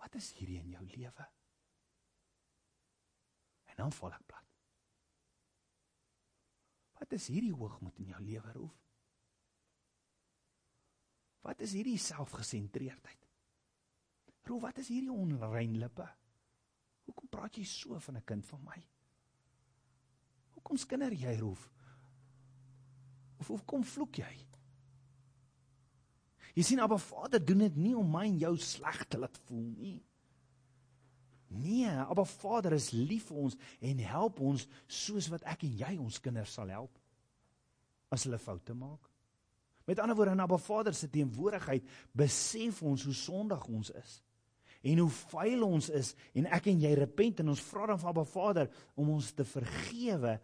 [0.04, 1.28] Wat is hierdie in jou lewe?
[3.72, 4.50] En dan val ek plat.
[7.00, 8.80] Wat is hierdie hoogmoed in jou lewe roep?
[11.44, 13.24] Wat is hierdie selfgesentreerdheid?
[14.48, 16.06] Roep, wat is hierdie onrein lippe?
[17.08, 18.80] Hoekom praat jy so van 'n kind van my?
[20.56, 21.73] Hoekom skinder jy roep?
[23.44, 24.32] Of of kom vloek jy?
[26.54, 29.66] Jy sien Abba Vader doen dit nie om my en jou sleg te laat voel
[29.74, 30.00] nie.
[31.54, 33.58] Nee, Abba Vader is lief vir ons
[33.90, 37.00] en help ons soos wat ek en jy ons kinders sal help
[38.14, 39.10] as hulle foute maak.
[39.90, 44.20] Met ander woorde, in Abba Vader se teenwoordigheid besef ons hoe sondig ons is
[44.84, 48.14] en hoe vuil ons is en ek en jy repent en ons vra dan van
[48.14, 48.70] Abba Vader
[49.00, 50.38] om ons te vergewe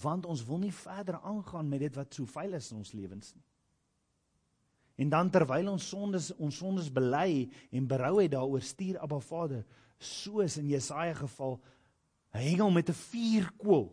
[0.00, 3.34] want ons wil nie verder aangaan met dit wat so vuil is in ons lewens
[3.34, 3.44] nie.
[5.02, 9.64] En dan terwyl ons sondes ons sondes bely en berou het daaroor stuur Abba Vader
[9.98, 11.60] soos in Jesaja geval
[12.32, 13.90] 'n hengel met 'n vuurkoel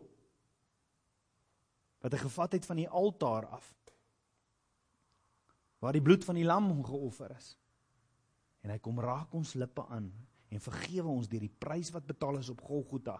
[2.00, 3.74] wat hy gevat het van die altaar af
[5.80, 7.56] waar die bloed van die lam geoffer is.
[8.60, 10.12] En hy kom raak ons lippe aan
[10.50, 13.16] en vergewe ons deur die prys wat betaal is op Golgotha.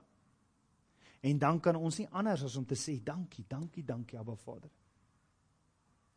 [1.20, 4.70] En dan kan ons nie anders as om te sê dankie, dankie, dankie Abba Vader.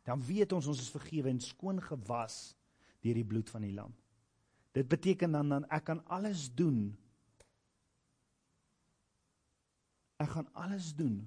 [0.04, 2.54] Dan weet ons ons is vergewe en skoon gewas
[3.04, 3.92] deur die bloed van die lam.
[4.74, 6.88] Dit beteken dan dan ek kan alles doen.
[10.20, 11.20] Ek gaan alles doen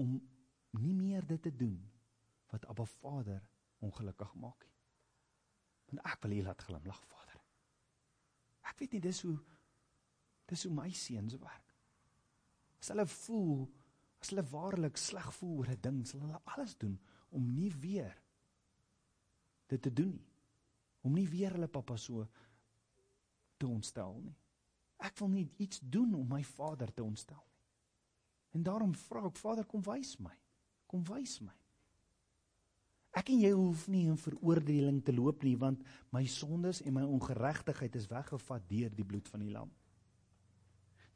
[0.00, 0.16] om
[0.76, 1.76] nie meer dit te doen
[2.52, 3.44] wat Abba Vader
[3.84, 4.74] ongelukkig maak nie.
[5.90, 7.40] Want ek wil hê laat glimlag Vader.
[8.66, 9.36] Ek weet nie dis hoe
[10.46, 11.74] dis hoe my seuns werk.
[12.80, 13.66] As hulle voel
[14.20, 16.98] as hulle waarlik sleg voel oor 'n ding, sal hulle alles doen
[17.30, 18.16] om nie weer
[19.66, 20.32] dit te doen nie.
[21.02, 22.26] Om nie weer hulle pappa so
[23.56, 24.36] te ontstel nie.
[24.98, 27.56] Ek wil nie iets doen om my vader te ontstel nie.
[28.56, 30.32] En daarom vra ek Vader kom wys my.
[30.88, 31.52] Kom wys my.
[33.16, 35.82] Ek en jy hoef nie in veroordeling te loop nie want
[36.12, 39.72] my sondes en my ongeregtigheid is weggevat deur die bloed van die lam.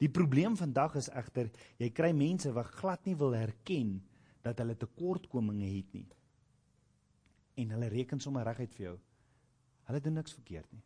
[0.01, 3.99] Die probleem vandag is egter jy kry mense wat glad nie wil erken
[4.45, 6.07] dat hulle tekortkominge het nie.
[7.61, 8.99] En hulle reken sommer reguit vir jou.
[9.91, 10.85] Hulle doen niks verkeerd nie.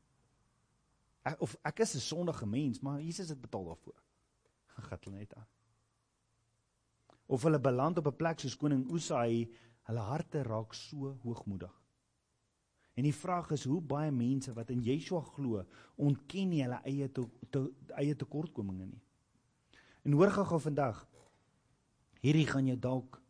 [1.24, 4.00] Ek, of ek is 'n sondige mens, maar Jesus het betaal daarvoor.
[4.88, 5.46] Gat hulle net aan.
[7.26, 9.48] Of hulle beland op 'n plek soos koning Usai
[9.84, 11.72] Hulle harte raak so hoogmoedig.
[12.94, 15.64] En die vraag is hoe baie mense wat in Yeshua glo,
[16.00, 17.64] ontken nie hulle eie te, te
[17.98, 19.02] eie tekortkominge nie.
[20.04, 20.98] En hoor gou-gou vandag,
[22.20, 23.20] hierdie gaan jou dalk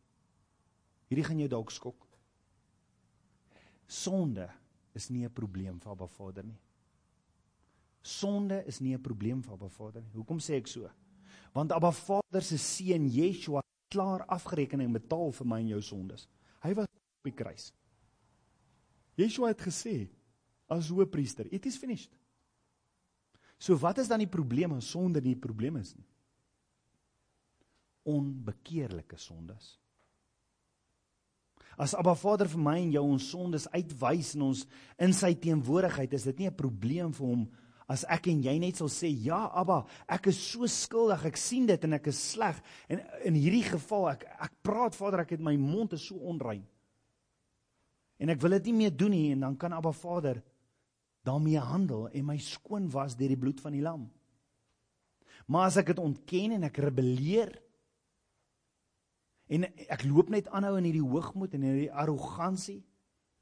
[1.14, 2.06] hierdie gaan jou dalk skok.
[3.86, 4.48] Sonde
[4.94, 6.58] is nie 'n probleem vir Abba Vader nie.
[8.02, 10.10] Sonde is nie 'n probleem vir Abba Vader nie.
[10.12, 10.90] Hoekom sê ek so?
[11.52, 16.28] Want Abba Vader se seun Yeshua klaar afgerekening betaal vir my en jou sondes.
[16.62, 17.72] Hy was op die kruis.
[19.16, 20.08] Yeshua het gesê
[20.68, 22.10] as hoëpriester, it is finished.
[23.58, 26.06] So wat is dan die probleem as sonde nie 'n probleem is nie?
[28.04, 29.78] Onbekeerlike sondes.
[31.76, 34.62] As Abba Vader vir my en jou ons sondes uitwys in ons
[35.02, 37.48] in sy teenwoordigheid, is dit nie 'n probleem vir hom
[37.88, 41.66] as ek en jy net sal sê ja Abba, ek is so skuldig, ek sien
[41.66, 42.60] dit en ek is sleg.
[42.88, 46.64] En in hierdie geval ek ek praat Vader, ek het my mond is so onrein.
[48.18, 50.42] En ek wil dit nie meer doen nie en dan kan Abba Vader
[51.24, 54.10] daarmee handel en my skoon was deur die bloed van die lam.
[55.46, 57.52] Maar as ek dit ontken en ek rebelleer
[59.48, 62.82] en ek loop net aanhou in hierdie hoogmoed en hierdie arrogansie,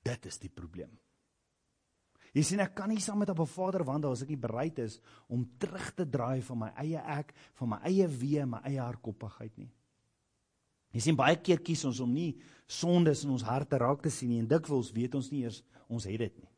[0.03, 0.91] dit is die probleem.
[2.33, 5.01] Jy sien ek kan nie saam met 'n Vader wandel as ek nie bereid is
[5.29, 9.59] om terug te draai van my eie ek, van my eie wee, my eie hardkoppigheid
[9.59, 9.71] nie.
[10.93, 14.29] Jy sien baie keer kies ons om nie sondes in ons harte raak te sien
[14.29, 16.49] nie en dikwels weet ons nie eers ons het dit nie.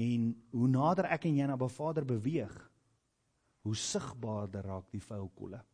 [0.00, 2.70] En hoe nader ek en jy na 'n Vader beweeg,
[3.62, 5.64] hoe sigbaarder raak die vuil kolle.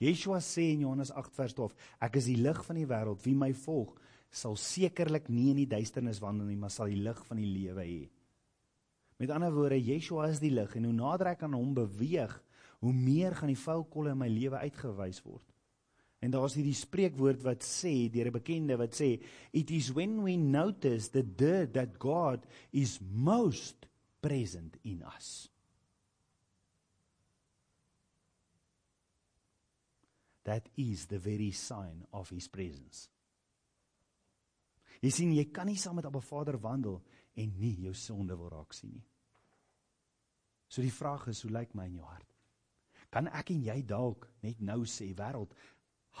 [0.00, 3.36] Yeshua sê in Johannes 8 vers 12, ek is die lig van die wêreld, wie
[3.36, 3.92] my volg,
[4.32, 7.84] sal sekerlik nie in die duisternis wandel nie, maar sal die lig van die lewe
[7.84, 8.00] hê.
[9.20, 12.32] Met ander woorde, Yeshua is die lig en hoe nader ek aan hom beweeg,
[12.80, 15.44] hoe meer gaan die vuil kolle in my lewe uitgewys word.
[16.24, 19.20] En daar's hierdie spreekwoord wat sê deur 'n bekende wat sê
[19.52, 23.86] it is when we notice the dirt that God is most
[24.20, 25.48] present in us.
[30.50, 33.06] That is the very sign of his presence.
[34.98, 36.98] Jy sien jy kan nie saam met Abba Vader wandel
[37.38, 39.06] en nie jou sonde wil raak sien nie.
[40.66, 42.26] So die vraag is, hoe lyk my in jou hart?
[43.14, 45.54] Kan ek en jy dalk net nou sê wêreld,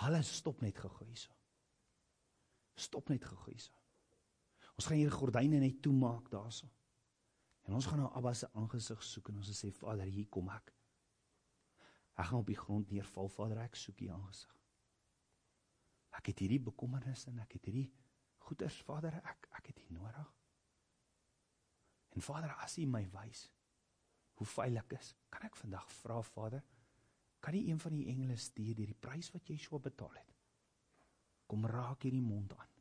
[0.04, 1.34] hulle stop net gou hierso.
[2.78, 3.74] Stop net gou hierso.
[4.78, 6.70] Ons gaan hier gordyne net toemaak daarso.
[7.66, 10.70] En ons gaan nou Abba se aangesig soek en ons sê Vader, hier kom ek.
[12.20, 14.56] Ek gaan op die grond neerval, Vader, ek soek U aangesig.
[16.18, 17.86] Ek het hierdie bekommernisse en ek het hierdie
[18.44, 20.34] goeders Vader ek ek het U nodig.
[22.10, 23.46] En Vader, as U my wys
[24.40, 26.64] hoe veilig is, kan ek vandag vra Vader,
[27.44, 30.34] kan U een van die engele stuur deur die prys wat Yeshua betaal het?
[31.48, 32.74] Kom raak hierdie mond aan.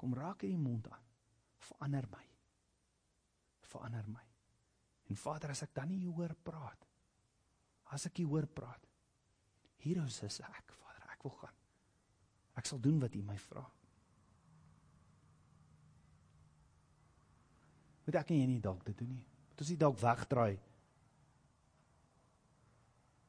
[0.00, 1.06] Kom raak hierdie mond aan.
[1.68, 2.24] Verander my.
[3.70, 4.24] Verander my.
[5.10, 6.86] En Vader, as ek dan nie hoor praat,
[7.92, 8.80] as ek nie hoor praat,
[9.84, 11.56] hier is ek, Vader, ek wil gaan.
[12.56, 13.64] Ek sal doen wat U my vra.
[18.04, 19.24] Moet ek nie dalk dit doen nie.
[19.50, 20.54] Moet ons nie dalk wegdraai.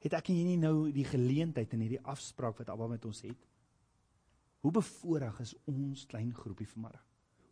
[0.06, 3.48] Het ek nie nou die geleentheid in hierdie afspraak wat Abba met ons het?
[4.62, 7.02] Hoe bevoorreg is ons klein groepie vanmôre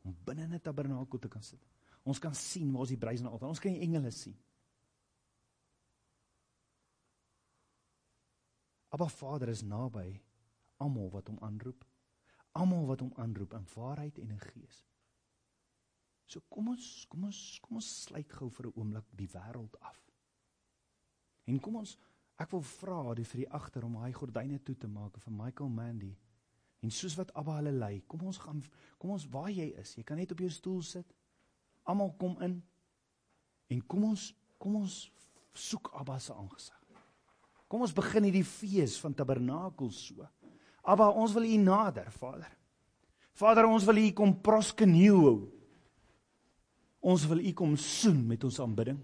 [0.04, 1.60] om binne 'n tabernakel te kan sit.
[2.04, 3.50] Ons kan sien waar ons die bruis na altaar.
[3.50, 4.36] Ons kan die engele sien.
[8.94, 10.22] Abba Vader is naby
[10.78, 11.86] almal wat hom aanroep.
[12.54, 14.84] Almal wat hom aanroep in waarheid en in gees.
[16.30, 20.00] So kom ons, kom ons, kom ons sluit gou vir 'n oomblik die wêreld af.
[21.46, 21.98] En kom ons,
[22.38, 25.70] ek wil vra die vir die agter om daai gordyne toe te maak vir Michael
[25.70, 26.16] Mandy.
[26.82, 28.64] En soos wat Abba hulle lei, kom ons gaan
[28.98, 29.96] kom ons waar jy is.
[29.96, 31.14] Jy kan net op jou stoel sit.
[31.84, 32.64] Almal kom in.
[33.68, 35.12] En kom ons kom ons
[35.54, 36.83] soek Abba se aangesig.
[37.74, 40.28] Kom ons begin hierdie fees van tabernakels so.
[40.86, 42.52] Abba, ons wil U nader, Vader.
[43.34, 45.32] Vader, ons wil U kom proskenieu.
[47.02, 49.00] Ons wil U kom soen met ons aanbidding.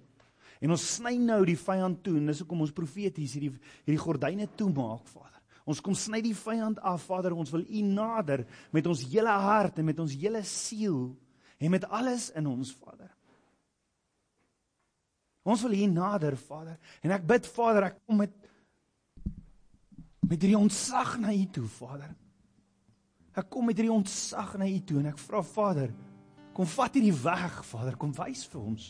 [0.61, 3.55] En ons sny nou die vyand toe en dis hoekom ons profeties hierdie
[3.87, 5.39] hierdie gordyne toemaak, Vader.
[5.65, 7.33] Ons kom sny die vyand af, Vader.
[7.33, 8.43] Ons wil U nader
[8.75, 11.07] met ons hele hart en met ons hele siel
[11.57, 13.09] en met alles in ons, Vader.
[15.49, 16.77] Ons wil U nader, Vader.
[17.01, 18.37] En ek bid, Vader, ek kom met
[20.29, 22.11] met hierdie ontsag na U toe, Vader.
[23.33, 25.89] Ek kom met hierdie ontsag na U toe en ek vra, Vader,
[26.59, 28.87] Kom vat hierdie weg, Vader, kom wys vir ons.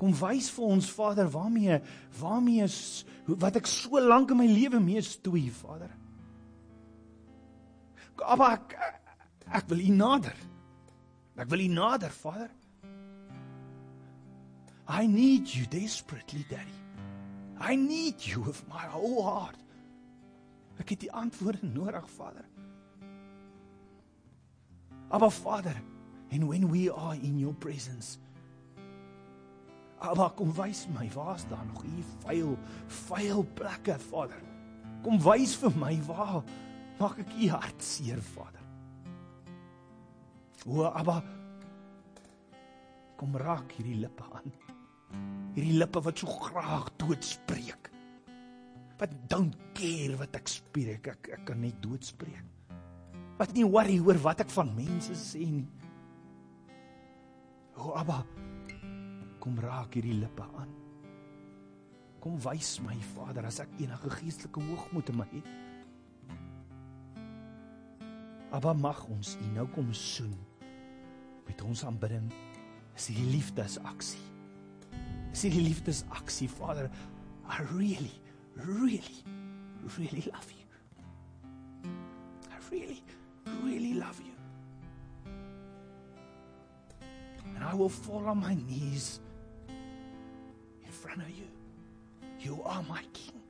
[0.00, 1.76] Kom wys vir ons, Vader, waarmee
[2.16, 2.78] waarmee is
[3.28, 5.92] wat ek so lank in my lewe mee stoei, Vader.
[8.16, 8.76] Maar ek
[9.60, 10.38] ek wil U nader.
[11.36, 12.48] Ek wil U nader, Vader.
[14.88, 16.80] I need you desperately, Daddy.
[17.60, 19.60] I need you with my whole heart.
[20.82, 22.46] Ek het die antwoorde nodig, Vader.
[25.14, 25.76] Aber Vader,
[26.34, 28.18] And when we are in your presence,
[30.02, 32.56] Abba, kom wys my, waar's daar nog hier vuil,
[33.06, 34.42] vuil plekke, Vader?
[35.04, 36.42] Kom wys vir my waar
[36.98, 38.66] maak ek u hart seer, Vader?
[40.66, 41.20] O, Abba,
[43.20, 44.50] kom raak hierdie lippe aan.
[45.54, 47.92] Hierdie lippe wat so graag doodspreek.
[48.98, 52.52] Wat don't care wat ek spreek, ek ek kan net doodspreek.
[53.38, 55.66] Wat nie worry oor wat ek van mense sê nie.
[57.74, 58.20] O Abba,
[59.42, 60.70] kom raak hierdie lippe aan.
[62.22, 65.50] Kom wys my Vader as ek enige geestelike hoogmoed in my het.
[68.54, 70.36] Abba mag ons U nou kom soen
[71.48, 72.30] met ons aanbidding.
[72.94, 74.22] Is die liefdesaksie.
[75.34, 76.86] Is die liefdesaksie Vader.
[77.50, 78.14] I really,
[78.56, 79.02] really,
[79.98, 80.66] really love you.
[82.50, 83.02] I really,
[83.62, 84.34] really love you.
[87.54, 89.20] and I will fall on my knees
[90.84, 91.46] in front of you.
[92.40, 93.40] You are my king.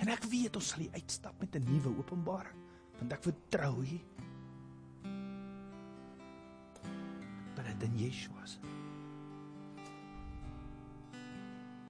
[0.00, 2.56] En ek weet ons sal uitstap met 'n nuwe openbaring,
[2.98, 3.98] want ek vertrou U.
[7.54, 8.58] But dit in Yeshua se